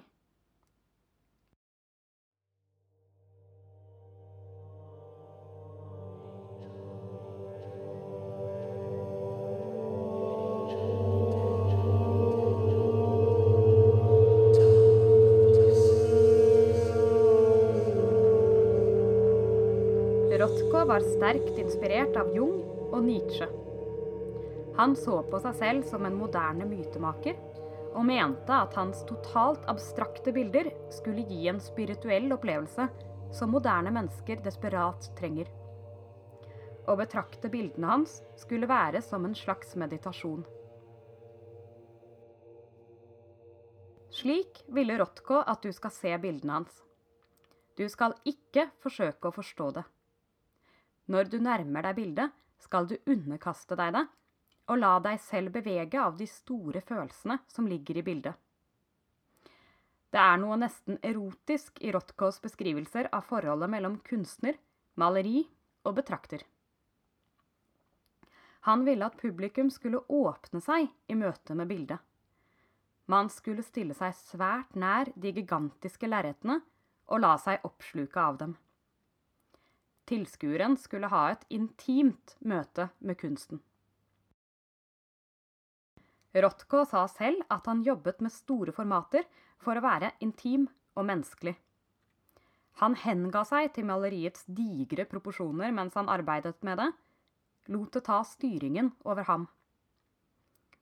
Var 20.86 21.00
sterkt 21.00 21.58
inspirert 21.58 22.14
av 22.16 22.28
Jung 22.34 22.60
og 22.92 23.00
Nietzsche. 23.02 23.48
Han 24.76 24.92
så 24.94 25.16
på 25.26 25.40
seg 25.42 25.56
selv 25.58 25.86
som 25.88 26.04
en 26.06 26.14
moderne 26.14 26.66
mytemaker, 26.68 27.34
og 27.96 28.04
mente 28.06 28.52
at 28.54 28.76
hans 28.76 29.00
totalt 29.08 29.64
abstrakte 29.72 30.34
bilder 30.36 30.68
skulle 30.94 31.24
gi 31.26 31.48
en 31.50 31.58
spirituell 31.64 32.28
opplevelse 32.36 32.86
som 33.34 33.50
moderne 33.56 33.90
mennesker 33.96 34.44
desperat 34.44 35.08
trenger. 35.18 35.48
Å 36.86 36.94
betrakte 37.00 37.50
bildene 37.50 37.90
hans 37.90 38.20
skulle 38.38 38.68
være 38.70 39.02
som 39.02 39.26
en 39.26 39.34
slags 39.34 39.74
meditasjon. 39.80 40.44
Slik 44.14 44.62
ville 44.70 45.00
Rotko 45.00 45.42
at 45.42 45.66
du 45.66 45.72
skal 45.74 45.92
se 45.92 46.14
bildene 46.22 46.60
hans. 46.60 46.78
Du 47.76 47.88
skal 47.90 48.14
ikke 48.28 48.68
forsøke 48.84 49.32
å 49.32 49.34
forstå 49.34 49.72
det. 49.80 49.88
Når 51.06 51.30
du 51.30 51.38
nærmer 51.42 51.86
deg 51.86 51.98
bildet, 52.00 52.32
skal 52.58 52.88
du 52.90 52.96
underkaste 53.06 53.76
deg 53.78 53.92
det, 53.94 54.06
og 54.66 54.80
la 54.80 54.96
deg 55.02 55.20
selv 55.22 55.52
bevege 55.54 56.00
av 56.02 56.16
de 56.18 56.26
store 56.26 56.82
følelsene 56.82 57.38
som 57.52 57.68
ligger 57.70 58.00
i 58.00 58.04
bildet. 58.06 58.34
Det 60.10 60.22
er 60.22 60.38
noe 60.40 60.56
nesten 60.58 60.98
erotisk 61.04 61.78
i 61.84 61.92
Rothkos 61.94 62.40
beskrivelser 62.42 63.10
av 63.14 63.26
forholdet 63.28 63.70
mellom 63.70 63.98
kunstner, 64.06 64.56
maleri 64.96 65.44
og 65.84 65.98
betrakter. 65.98 66.42
Han 68.66 68.82
ville 68.86 69.06
at 69.06 69.18
publikum 69.20 69.68
skulle 69.70 70.02
åpne 70.08 70.62
seg 70.64 70.88
i 71.06 71.14
møte 71.18 71.54
med 71.54 71.68
bildet. 71.70 72.00
Man 73.06 73.28
skulle 73.30 73.62
stille 73.62 73.94
seg 73.94 74.14
svært 74.18 74.74
nær 74.74 75.12
de 75.14 75.30
gigantiske 75.36 76.08
lerretene 76.10 76.58
og 77.06 77.22
la 77.22 77.36
seg 77.38 77.62
oppsluke 77.68 78.18
av 78.18 78.40
dem. 78.40 78.56
Tilskueren 80.06 80.76
skulle 80.78 81.10
ha 81.10 81.22
et 81.32 81.42
intimt 81.50 82.36
møte 82.46 82.90
med 83.02 83.18
kunsten. 83.18 83.60
Rothko 86.36 86.84
sa 86.86 87.06
selv 87.08 87.42
at 87.50 87.66
han 87.66 87.82
jobbet 87.82 88.20
med 88.22 88.34
store 88.34 88.74
formater 88.76 89.24
for 89.62 89.78
å 89.78 89.84
være 89.84 90.12
intim 90.22 90.68
og 90.94 91.08
menneskelig. 91.08 91.56
Han 92.82 92.96
henga 93.00 93.40
seg 93.48 93.70
til 93.72 93.86
maleriets 93.88 94.44
digre 94.46 95.06
proporsjoner 95.08 95.72
mens 95.72 95.96
han 95.96 96.10
arbeidet 96.12 96.58
med 96.66 96.76
det, 96.82 96.90
lot 97.72 97.94
det 97.96 98.04
ta 98.04 98.20
styringen 98.28 98.92
over 99.08 99.24
ham. 99.30 99.46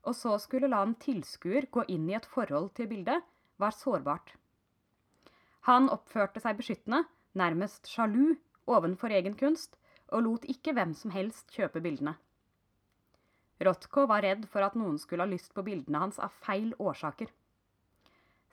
Og 0.04 0.16
så 0.18 0.34
skulle 0.42 0.68
la 0.68 0.82
en 0.84 0.96
tilskuer 1.00 1.70
gå 1.72 1.86
inn 1.88 2.10
i 2.10 2.16
et 2.18 2.26
forhold 2.28 2.72
til 2.76 2.90
bildet, 2.90 3.22
var 3.56 3.72
sårbart. 3.72 4.34
Han 5.70 5.86
oppførte 5.88 6.42
seg 6.42 6.58
beskyttende, 6.58 7.04
nærmest 7.38 7.86
sjalu 7.88 8.34
ovenfor 8.66 9.12
egen 9.14 9.36
kunst, 9.38 9.76
og 10.12 10.24
lot 10.26 10.44
ikke 10.50 10.74
hvem 10.76 10.94
som 10.96 11.12
helst 11.14 11.52
kjøpe 11.54 11.82
bildene. 11.84 12.14
Rothko 13.64 14.06
var 14.10 14.24
redd 14.24 14.48
for 14.50 14.66
at 14.66 14.74
noen 14.78 14.98
skulle 14.98 15.24
ha 15.24 15.30
lyst 15.30 15.54
på 15.54 15.62
bildene 15.66 16.00
hans 16.02 16.18
av 16.22 16.34
feil 16.44 16.74
årsaker. 16.78 17.30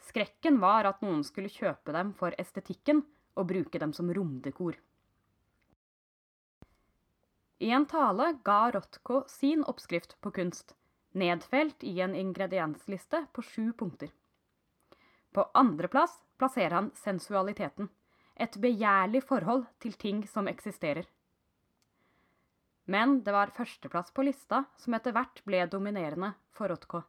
Skrekken 0.01 0.59
var 0.61 0.87
at 0.89 1.01
noen 1.05 1.23
skulle 1.25 1.51
kjøpe 1.51 1.93
dem 1.93 2.13
for 2.17 2.35
estetikken 2.41 3.03
og 3.37 3.49
bruke 3.49 3.81
dem 3.81 3.93
som 3.93 4.09
romdekor. 4.13 4.77
I 7.61 7.69
en 7.77 7.85
tale 7.85 8.31
ga 8.45 8.71
Rothko 8.73 9.23
sin 9.29 9.61
oppskrift 9.69 10.15
på 10.21 10.31
kunst, 10.33 10.73
nedfelt 11.13 11.83
i 11.85 11.99
en 12.01 12.15
ingrediensliste 12.17 13.25
på 13.33 13.43
sju 13.45 13.73
punkter. 13.77 14.09
På 15.31 15.45
andreplass 15.53 16.17
plasserer 16.41 16.79
han 16.79 16.89
sensualiteten 16.97 17.89
et 18.41 18.57
begjærlig 18.61 19.21
forhold 19.27 19.67
til 19.83 19.93
ting 19.93 20.23
som 20.29 20.49
eksisterer. 20.49 21.05
Men 22.91 23.19
det 23.23 23.33
var 23.35 23.53
førsteplass 23.55 24.11
på 24.11 24.25
lista 24.25 24.63
som 24.81 24.97
etter 24.97 25.13
hvert 25.15 25.43
ble 25.45 25.61
dominerende 25.69 26.33
for 26.57 26.73
Rothko. 26.73 27.03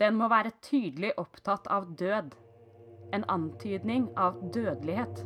Den 0.00 0.16
må 0.16 0.30
være 0.32 0.56
tydelig 0.64 1.12
opptatt 1.20 1.68
av 1.70 1.92
død. 2.00 2.34
En 3.14 3.24
antydning 3.28 4.08
av 4.18 4.38
dødelighet. 4.54 5.22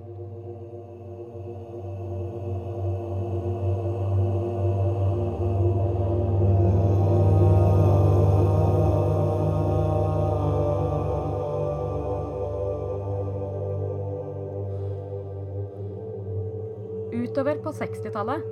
Utover 17.34 17.56
på 17.58 17.70
60-tallet 17.74 18.42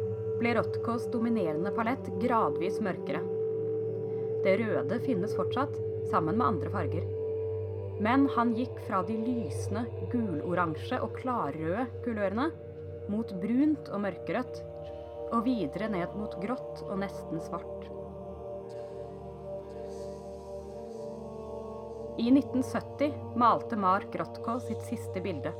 ble 0.40 0.56
Rothkos 0.56 1.04
dominerende 1.12 1.70
palett 1.70 2.08
gradvis 2.18 2.80
mørkere. 2.82 3.20
Det 4.42 4.56
røde 4.58 4.98
finnes 5.04 5.36
fortsatt, 5.38 5.76
sammen 6.10 6.34
med 6.40 6.46
andre 6.48 6.72
farger. 6.72 7.04
Men 8.02 8.26
han 8.34 8.50
gikk 8.58 8.80
fra 8.88 9.04
de 9.06 9.20
lysende 9.22 9.84
guloransje 10.10 10.98
og 10.98 11.14
klarrøde 11.20 11.86
kulørene 12.02 12.48
mot 13.06 13.30
brunt 13.44 13.86
og 13.94 14.02
mørkerødt, 14.02 14.62
og 15.30 15.46
videre 15.46 15.86
ned 15.94 16.18
mot 16.18 16.34
grått 16.42 16.82
og 16.88 16.98
nesten 17.04 17.38
svart. 17.46 17.86
I 22.18 22.34
1970 22.34 23.38
malte 23.38 23.78
Mark 23.78 24.18
Rothko 24.18 24.58
sitt 24.66 24.82
siste 24.90 25.22
bilde. 25.22 25.54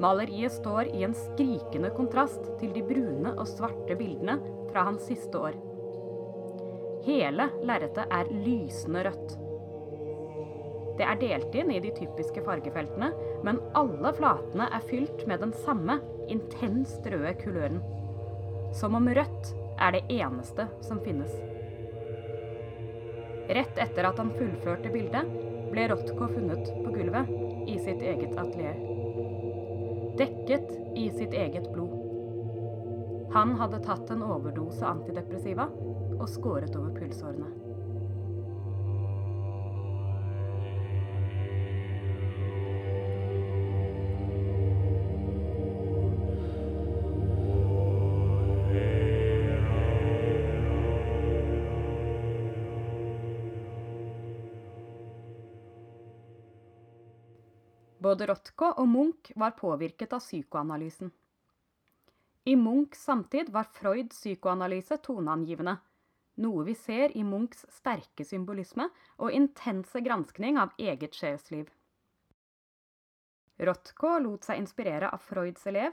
Maleriet 0.00 0.52
står 0.52 0.90
i 0.96 1.04
en 1.06 1.14
skrikende 1.14 1.90
kontrast 1.94 2.48
til 2.58 2.72
de 2.74 2.82
brune 2.82 3.30
og 3.36 3.46
svarte 3.46 3.94
bildene 3.98 4.40
fra 4.72 4.88
hans 4.88 5.06
siste 5.06 5.38
år. 5.38 5.58
Hele 7.04 7.50
lerretet 7.62 8.10
er 8.10 8.30
lysende 8.32 9.04
rødt. 9.06 9.34
Det 10.98 11.06
er 11.06 11.18
delt 11.20 11.56
inn 11.58 11.72
i 11.74 11.80
de 11.82 11.90
typiske 11.94 12.42
fargefeltene, 12.46 13.10
men 13.46 13.60
alle 13.78 14.12
flatene 14.14 14.68
er 14.70 14.86
fylt 14.88 15.26
med 15.30 15.42
den 15.42 15.52
samme 15.64 15.98
intenst 16.30 17.06
røde 17.10 17.34
kuløren. 17.42 17.82
Som 18.74 18.96
om 18.98 19.10
rødt 19.10 19.52
er 19.78 19.94
det 19.94 20.04
eneste 20.10 20.68
som 20.86 21.02
finnes. 21.04 21.30
Rett 23.44 23.78
etter 23.78 24.08
at 24.08 24.18
han 24.22 24.32
fullførte 24.38 24.90
bildet, 24.94 25.28
ble 25.74 25.86
Rothko 25.90 26.30
funnet 26.30 26.70
på 26.80 26.94
gulvet 26.94 27.30
i 27.68 27.76
sitt 27.82 28.00
eget 28.00 28.32
atelier. 28.38 28.93
Dekket 30.18 30.70
i 30.96 31.10
sitt 31.10 31.32
eget 31.32 31.72
blod. 31.72 32.00
Han 33.34 33.56
hadde 33.58 33.82
tatt 33.82 34.10
en 34.14 34.22
overdose 34.22 34.86
antidepressiva 34.86 35.66
og 36.20 36.28
skåret 36.30 36.76
over 36.78 36.94
pulsårene. 36.94 37.63
Rothko 58.54 58.82
og 58.82 58.88
Munch 58.88 59.32
var 59.34 59.50
påvirket 59.58 60.12
av 60.12 60.20
psykoanalysen. 60.20 61.10
I 62.44 62.54
Munchs 62.54 63.00
samtid 63.02 63.48
var 63.50 63.64
Freuds 63.64 64.20
psykoanalyse 64.20 64.98
toneangivende, 65.02 65.74
noe 66.38 66.62
vi 66.64 66.74
ser 66.74 67.10
i 67.18 67.24
Munchs 67.24 67.66
sterke 67.74 68.22
symbolisme 68.24 68.86
og 69.18 69.32
intense 69.32 69.98
granskning 70.00 70.56
av 70.56 70.70
eget 70.78 71.18
sjelsliv. 71.18 71.66
Rothko 73.58 74.20
lot 74.22 74.46
seg 74.46 74.62
inspirere 74.62 75.10
av 75.10 75.18
Freuds 75.18 75.66
elev, 75.66 75.90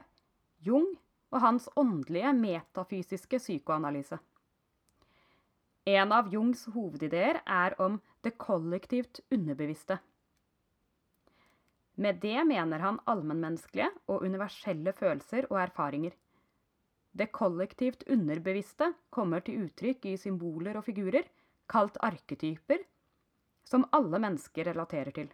Jung, 0.61 0.93
og 1.31 1.41
hans 1.41 1.67
åndelige, 1.75 2.29
metafysiske 2.33 3.39
psykoanalyse. 3.41 4.19
En 5.89 6.13
av 6.13 6.29
Jungs 6.29 6.67
hovedideer 6.75 7.41
er 7.41 7.73
om 7.81 7.97
det 8.21 8.37
kollektivt 8.37 9.23
underbevisste. 9.31 9.97
Med 12.01 12.17
det 12.21 12.39
mener 12.49 12.81
han 12.81 12.97
allmennmenneskelige 13.05 13.91
og 14.09 14.23
universelle 14.25 14.93
følelser 14.97 15.45
og 15.51 15.59
erfaringer. 15.61 16.15
Det 17.13 17.27
kollektivt 17.35 18.07
underbevisste 18.09 18.87
kommer 19.13 19.43
til 19.45 19.67
uttrykk 19.67 20.07
i 20.09 20.15
symboler 20.17 20.79
og 20.79 20.87
figurer, 20.87 21.27
kalt 21.69 21.99
arketyper, 22.01 22.81
som 23.67 23.85
alle 23.93 24.17
mennesker 24.23 24.71
relaterer 24.71 25.13
til. 25.13 25.29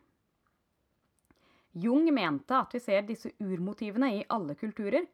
Jung 1.77 2.09
mente 2.13 2.57
at 2.57 2.73
vi 2.73 2.81
ser 2.83 3.07
disse 3.07 3.31
urmotivene 3.39 4.11
i 4.17 4.25
alle 4.33 4.57
kulturer, 4.59 5.05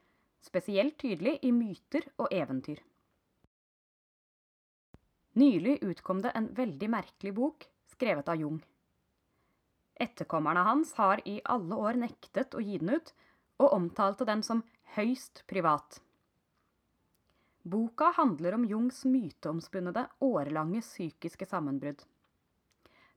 spesielt 0.42 0.98
tydelig 1.00 1.38
i 1.44 1.52
myter 1.54 2.08
og 2.18 2.34
eventyr. 2.34 2.82
Nylig 5.38 5.80
utkom 5.84 6.22
det 6.24 6.34
en 6.38 6.50
veldig 6.56 6.90
merkelig 6.94 7.34
bok 7.36 7.66
skrevet 7.94 8.30
av 8.30 8.42
Jung. 8.42 8.62
Etterkommerne 9.96 10.64
hans 10.66 10.94
har 10.98 11.22
i 11.28 11.40
alle 11.46 11.76
år 11.76 12.00
nektet 12.06 12.56
å 12.56 12.62
gi 12.64 12.80
den 12.82 12.96
ut, 12.98 13.14
og 13.62 13.76
omtalte 13.76 14.26
den 14.26 14.42
som 14.44 14.64
høyst 14.96 15.44
privat. 15.48 16.00
Boka 17.64 18.10
handler 18.18 18.58
om 18.58 18.66
Jungs 18.68 19.06
myteomspunnede, 19.06 20.08
årelange 20.20 20.82
psykiske 20.82 21.46
sammenbrudd. 21.48 22.02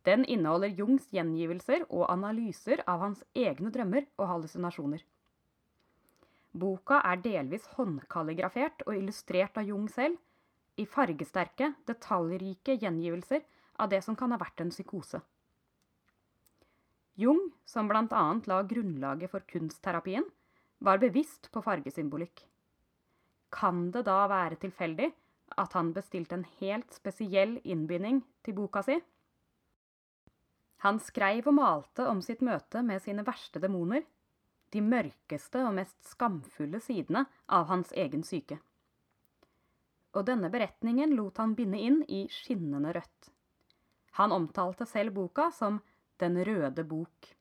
Den 0.06 0.22
inneholder 0.24 0.70
Jungs 0.70 1.08
gjengivelser 1.10 1.82
og 1.88 2.06
analyser 2.12 2.84
av 2.86 3.02
hans 3.02 3.24
egne 3.34 3.72
drømmer 3.74 4.06
og 4.20 4.28
hallusinasjoner. 4.30 5.02
Boka 6.56 7.00
er 7.04 7.18
delvis 7.24 7.66
håndkalligrafert 7.74 8.86
og 8.86 8.94
illustrert 8.94 9.58
av 9.58 9.66
Jung 9.66 9.88
selv, 9.90 10.20
i 10.76 10.84
fargesterke, 10.86 11.72
detaljrike 11.88 12.76
gjengivelser 12.78 13.42
av 13.80 13.90
det 13.90 14.02
som 14.04 14.16
kan 14.16 14.30
ha 14.30 14.38
vært 14.38 14.60
en 14.62 14.70
psykose. 14.70 15.22
Jung, 17.16 17.40
som 17.64 17.88
bl.a. 17.88 18.40
la 18.44 18.62
grunnlaget 18.62 19.30
for 19.32 19.44
kunstterapien, 19.48 20.24
var 20.78 21.00
bevisst 21.00 21.48
på 21.52 21.62
fargesymbolikk. 21.64 22.42
Kan 23.48 23.90
det 23.94 24.04
da 24.04 24.18
være 24.28 24.58
tilfeldig 24.60 25.08
at 25.56 25.76
han 25.78 25.94
bestilte 25.96 26.36
en 26.36 26.44
helt 26.58 26.92
spesiell 26.92 27.56
innbinding 27.64 28.20
til 28.44 28.58
boka 28.58 28.82
si? 28.84 28.98
Han 30.84 31.00
skrev 31.00 31.48
og 31.48 31.56
malte 31.56 32.04
om 32.04 32.20
sitt 32.22 32.44
møte 32.44 32.82
med 32.84 33.00
sine 33.02 33.24
verste 33.24 33.62
demoner, 33.62 34.04
de 34.74 34.82
mørkeste 34.84 35.62
og 35.64 35.72
mest 35.78 35.96
skamfulle 36.04 36.82
sidene 36.84 37.24
av 37.48 37.70
hans 37.70 37.94
egen 37.96 38.26
syke. 38.26 38.58
Og 40.12 40.26
denne 40.28 40.50
beretningen 40.52 41.14
lot 41.16 41.40
han 41.40 41.54
binde 41.56 41.80
inn 41.80 42.02
i 42.12 42.26
skinnende 42.32 42.92
rødt. 42.96 43.30
Han 44.20 44.32
omtalte 44.32 44.84
selv 44.88 45.16
boka 45.16 45.50
som 45.52 45.80
den 46.20 46.44
røde 46.44 46.84
bok. 46.84 47.36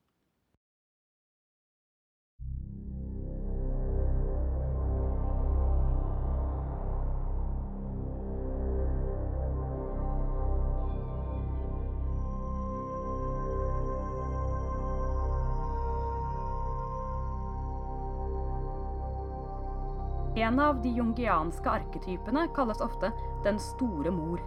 En 20.35 20.59
av 20.59 20.81
de 20.81 20.89
jungianske 20.89 21.69
arketypene 21.69 22.47
kalles 22.55 22.81
ofte 22.83 23.11
Den 23.43 23.59
store 23.59 24.11
mor. 24.11 24.41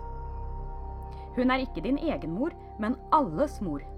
Hun 1.36 1.50
er 1.50 1.64
ikke 1.64 1.80
din 1.80 1.98
egen 1.98 2.34
mor, 2.36 2.52
men 2.78 2.96
alles 3.12 3.60
mor. 3.64 3.97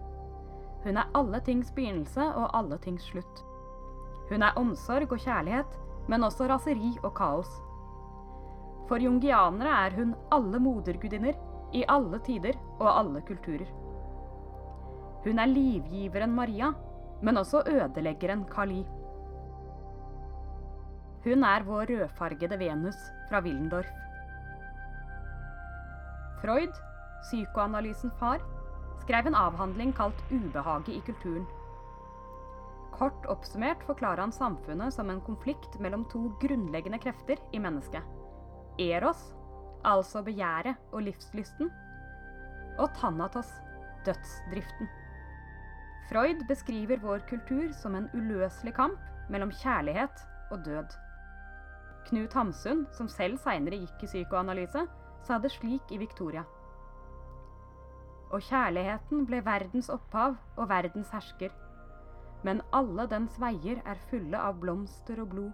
Hun 0.84 0.96
er 0.96 1.10
alle 1.14 1.40
tings 1.44 1.72
begynnelse 1.76 2.24
og 2.24 2.50
alle 2.56 2.78
tings 2.80 3.04
slutt. 3.10 3.42
Hun 4.30 4.42
er 4.46 4.56
omsorg 4.56 5.12
og 5.12 5.20
kjærlighet, 5.20 5.76
men 6.08 6.24
også 6.24 6.48
raseri 6.48 6.94
og 7.02 7.12
kaos. 7.18 7.50
For 8.88 9.02
jungianere 9.02 9.74
er 9.86 9.96
hun 9.98 10.14
alle 10.32 10.58
modergudinner, 10.58 11.36
i 11.72 11.84
alle 11.86 12.18
tider 12.26 12.56
og 12.80 12.88
alle 12.90 13.20
kulturer. 13.22 13.68
Hun 15.22 15.38
er 15.38 15.46
livgiveren 15.46 16.32
Maria, 16.34 16.72
men 17.22 17.36
også 17.36 17.62
ødeleggeren 17.68 18.44
Kali. 18.50 18.80
Hun 21.24 21.44
er 21.44 21.62
vår 21.62 21.92
rødfargede 21.92 22.58
Venus 22.58 22.96
fra 23.28 23.42
Willendorf. 23.44 23.90
Freud, 26.40 26.72
psykoanalysen 27.22 28.10
far, 28.18 28.40
skrev 29.10 29.26
en 29.26 29.34
avhandling 29.34 29.90
kalt 29.92 30.20
'Ubehaget 30.30 30.88
i 30.94 31.00
kulturen'. 31.02 31.46
Kort 32.94 33.24
oppsummert 33.26 33.82
forklarer 33.82 34.20
han 34.22 34.32
samfunnet 34.32 34.94
som 34.94 35.10
en 35.10 35.20
konflikt 35.20 35.80
mellom 35.80 36.04
to 36.12 36.28
grunnleggende 36.38 36.98
krefter 37.02 37.40
i 37.52 37.58
mennesket. 37.58 38.06
Eros, 38.78 39.34
altså 39.84 40.22
begjæret 40.22 40.76
og 40.92 41.02
livslysten, 41.02 41.72
og 42.78 42.94
Thanatos, 42.94 43.50
dødsdriften. 44.06 44.86
Freud 46.12 46.46
beskriver 46.46 47.02
vår 47.02 47.26
kultur 47.26 47.72
som 47.82 47.94
en 47.94 48.08
uløselig 48.14 48.74
kamp 48.74 49.00
mellom 49.30 49.50
kjærlighet 49.50 50.22
og 50.52 50.64
død. 50.64 50.94
Knut 52.06 52.32
Hamsun, 52.32 52.86
som 52.92 53.08
selv 53.08 53.42
seinere 53.42 53.82
gikk 53.82 54.06
i 54.06 54.12
psykoanalyse, 54.14 54.86
sa 55.26 55.38
det 55.38 55.50
slik 55.50 55.90
i 55.90 55.98
Victoria 55.98 56.46
og 58.30 58.42
kjærligheten 58.46 59.24
ble 59.26 59.40
verdens 59.44 59.90
opphav 59.90 60.36
og 60.56 60.68
verdens 60.70 61.10
hersker. 61.14 61.50
Men 62.46 62.62
alle 62.72 63.06
dens 63.10 63.36
veier 63.42 63.82
er 63.84 64.04
fulle 64.10 64.38
av 64.38 64.60
blomster 64.62 65.20
og 65.20 65.32
blod, 65.34 65.50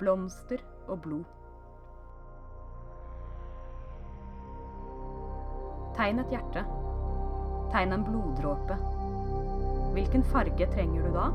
blomster 0.00 0.62
og 0.86 1.02
blod. 1.04 1.24
Tegn 5.96 6.22
et 6.22 6.32
hjerte. 6.32 6.62
Tegn 7.72 7.92
en 7.96 8.06
bloddråpe. 8.06 8.78
Hvilken 9.96 10.24
farge 10.32 10.68
trenger 10.72 11.08
du 11.08 11.14
da? 11.16 11.30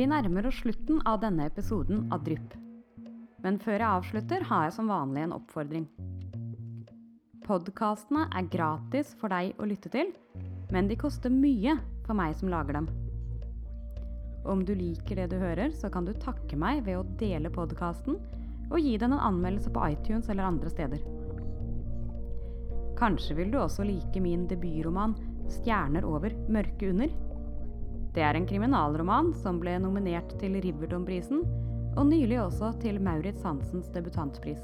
Vi 0.00 0.06
nærmer 0.08 0.46
oss 0.48 0.62
slutten 0.62 1.02
av 1.04 1.18
denne 1.20 1.44
episoden 1.50 2.06
av 2.14 2.22
Drypp. 2.24 2.54
Men 3.44 3.58
før 3.60 3.74
jeg 3.74 3.84
avslutter, 3.98 4.46
har 4.48 4.62
jeg 4.64 4.72
som 4.78 4.88
vanlig 4.88 5.26
en 5.26 5.34
oppfordring. 5.36 5.84
Podkastene 7.44 8.22
er 8.32 8.48
gratis 8.48 9.10
for 9.20 9.28
deg 9.28 9.60
å 9.60 9.68
lytte 9.68 9.92
til, 9.92 10.14
men 10.72 10.88
de 10.88 10.96
koster 10.96 11.28
mye 11.28 11.76
for 12.06 12.16
meg 12.16 12.32
som 12.40 12.48
lager 12.48 12.78
dem. 12.78 12.88
Om 14.48 14.64
du 14.64 14.72
liker 14.72 15.20
det 15.20 15.34
du 15.34 15.38
hører, 15.42 15.68
så 15.76 15.92
kan 15.92 16.08
du 16.08 16.16
takke 16.16 16.56
meg 16.56 16.80
ved 16.88 17.02
å 17.02 17.08
dele 17.20 17.52
podkasten 17.52 18.16
og 18.70 18.80
gi 18.80 18.96
den 18.96 19.12
en 19.12 19.26
anmeldelse 19.28 19.68
på 19.74 19.84
iTunes 19.92 20.32
eller 20.32 20.48
andre 20.48 20.72
steder. 20.72 21.04
Kanskje 22.96 23.36
vil 23.36 23.52
du 23.52 23.60
også 23.60 23.84
like 23.84 24.16
min 24.16 24.48
debutroman 24.48 25.18
'Stjerner 25.50 26.08
over, 26.08 26.32
mørke 26.48 26.88
under'? 26.88 27.29
Det 28.10 28.22
er 28.26 28.34
en 28.34 28.46
kriminalroman 28.46 29.30
som 29.38 29.60
ble 29.62 29.76
nominert 29.78 30.32
til 30.40 30.56
Riverdom-prisen, 30.64 31.44
og 31.94 32.08
nylig 32.08 32.40
også 32.42 32.72
til 32.82 32.98
Maurits 33.02 33.44
Hansens 33.46 33.90
debutantpris. 33.94 34.62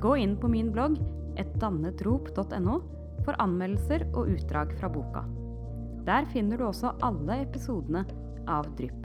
Gå 0.00 0.14
inn 0.22 0.36
på 0.40 0.48
min 0.48 0.70
blogg 0.72 0.96
etdannetrop.no 1.40 2.78
for 3.26 3.36
anmeldelser 3.42 4.06
og 4.14 4.32
utdrag 4.32 4.72
fra 4.80 4.88
boka. 4.92 5.24
Der 6.08 6.24
finner 6.32 6.56
du 6.56 6.68
også 6.70 6.94
alle 7.04 7.42
episodene 7.44 8.06
av 8.48 8.70
Drypp. 8.78 9.04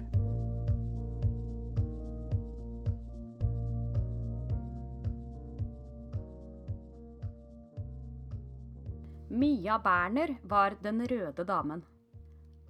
Mia 9.34 9.80
Berner 9.82 10.38
var 10.48 10.78
den 10.84 11.02
røde 11.10 11.44
damen. 11.44 11.82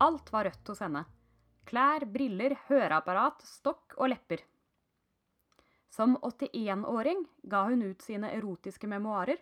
Alt 0.03 0.33
var 0.33 0.49
rødt 0.49 0.67
hos 0.67 0.81
henne. 0.83 1.05
Klær, 1.69 2.03
briller, 2.11 2.57
høreapparat, 2.67 3.39
stokk 3.47 3.95
og 3.95 4.09
lepper. 4.11 4.41
Som 5.93 6.17
81-åring 6.17 7.21
ga 7.47 7.61
hun 7.69 7.85
ut 7.85 8.03
sine 8.03 8.33
erotiske 8.35 8.89
memoarer, 8.89 9.39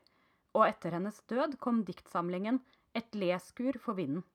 og 0.53 0.67
etter 0.67 0.93
hennes 0.97 1.17
død 1.31 1.57
kom 1.63 1.81
diktsamlingen 1.87 2.59
Et 2.93 3.15
leskur 3.15 3.77
for 3.79 3.95
vinden, 3.95 4.25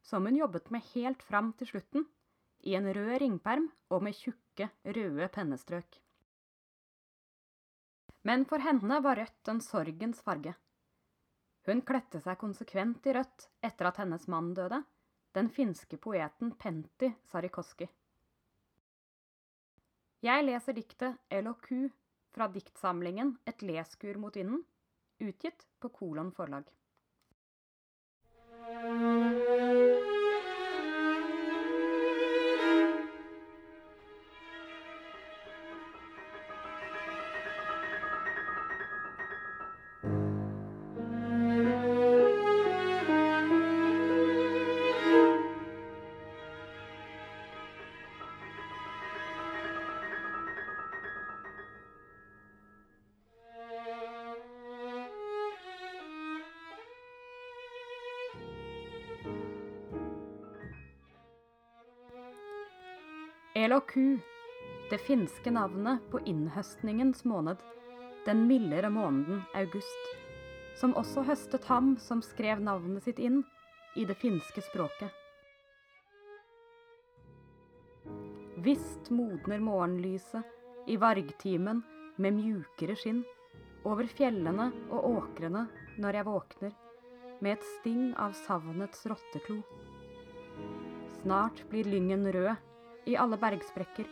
som 0.00 0.24
hun 0.24 0.38
jobbet 0.38 0.70
med 0.72 0.86
helt 0.94 1.22
fram 1.22 1.52
til 1.60 1.68
slutten, 1.68 2.06
i 2.64 2.74
en 2.74 2.88
rød 2.88 3.18
ringperm 3.20 3.68
og 3.92 4.02
med 4.02 4.16
tjukke, 4.16 4.70
røde 4.96 5.28
pennestrøk. 5.28 5.98
Men 8.24 8.46
for 8.48 8.64
henne 8.64 9.02
var 9.04 9.20
rødt 9.20 9.52
en 9.52 9.60
sorgens 9.60 10.24
farge. 10.24 10.56
Hun 11.68 11.84
kledde 11.84 12.22
seg 12.24 12.40
konsekvent 12.40 13.06
i 13.06 13.14
rødt 13.18 13.50
etter 13.68 13.92
at 13.92 14.00
hennes 14.00 14.24
mann 14.32 14.54
døde, 14.56 14.80
den 15.36 15.50
finske 15.50 15.96
poeten 15.96 16.52
Pentti 16.58 17.10
Sarikoski. 17.30 17.88
Jeg 20.24 20.44
leser 20.44 20.74
diktet 20.74 21.18
LOQ 21.30 21.68
fra 22.34 22.48
diktsamlingen 22.50 23.36
Et 23.46 23.62
leskur 23.62 24.18
mot 24.18 24.34
vinden, 24.36 24.64
utgitt 25.20 25.66
på 25.80 25.88
Kolon 25.94 26.32
forlag. 26.34 26.66
Eloku, 63.58 64.18
det 64.90 64.98
finske 64.98 65.50
navnet 65.50 66.04
på 66.12 66.20
innhøstningens 66.30 67.24
måned, 67.24 67.56
den 68.26 68.44
mildere 68.46 68.86
måneden 68.90 69.40
august, 69.58 70.04
som 70.78 70.94
også 70.94 71.24
høstet 71.26 71.66
ham 71.66 71.96
som 71.98 72.20
skrev 72.22 72.62
navnet 72.62 73.02
sitt 73.08 73.18
inn 73.18 73.40
i 73.98 74.04
det 74.06 74.14
finske 74.20 74.62
språket. 74.62 75.10
Visst 78.62 79.10
modner 79.10 79.58
morgenlyset 79.58 80.86
i 80.86 81.00
vargtimen 81.02 81.82
med 82.14 82.38
mjukere 82.38 82.94
skinn 82.94 83.24
over 83.82 84.06
fjellene 84.06 84.68
og 84.86 85.10
åkrene 85.16 85.66
når 85.98 86.20
jeg 86.20 86.30
våkner, 86.30 86.78
med 87.42 87.56
et 87.56 87.68
sting 87.74 88.14
av 88.14 88.38
savnets 88.38 89.02
rotteklo. 89.10 89.58
Snart 91.18 91.66
blir 91.74 91.90
lyngen 91.90 92.30
rød 92.30 92.67
i 93.08 93.16
alle 93.16 93.38
bergsprekker, 93.40 94.08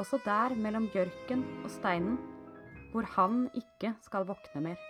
også 0.00 0.18
der 0.24 0.56
mellom 0.56 0.88
bjørken 0.92 1.44
og 1.64 1.70
steinen, 1.70 2.16
hvor 2.92 3.04
han 3.16 3.48
ikke 3.54 3.92
skal 4.06 4.24
våkne 4.26 4.62
mer. 4.64 4.80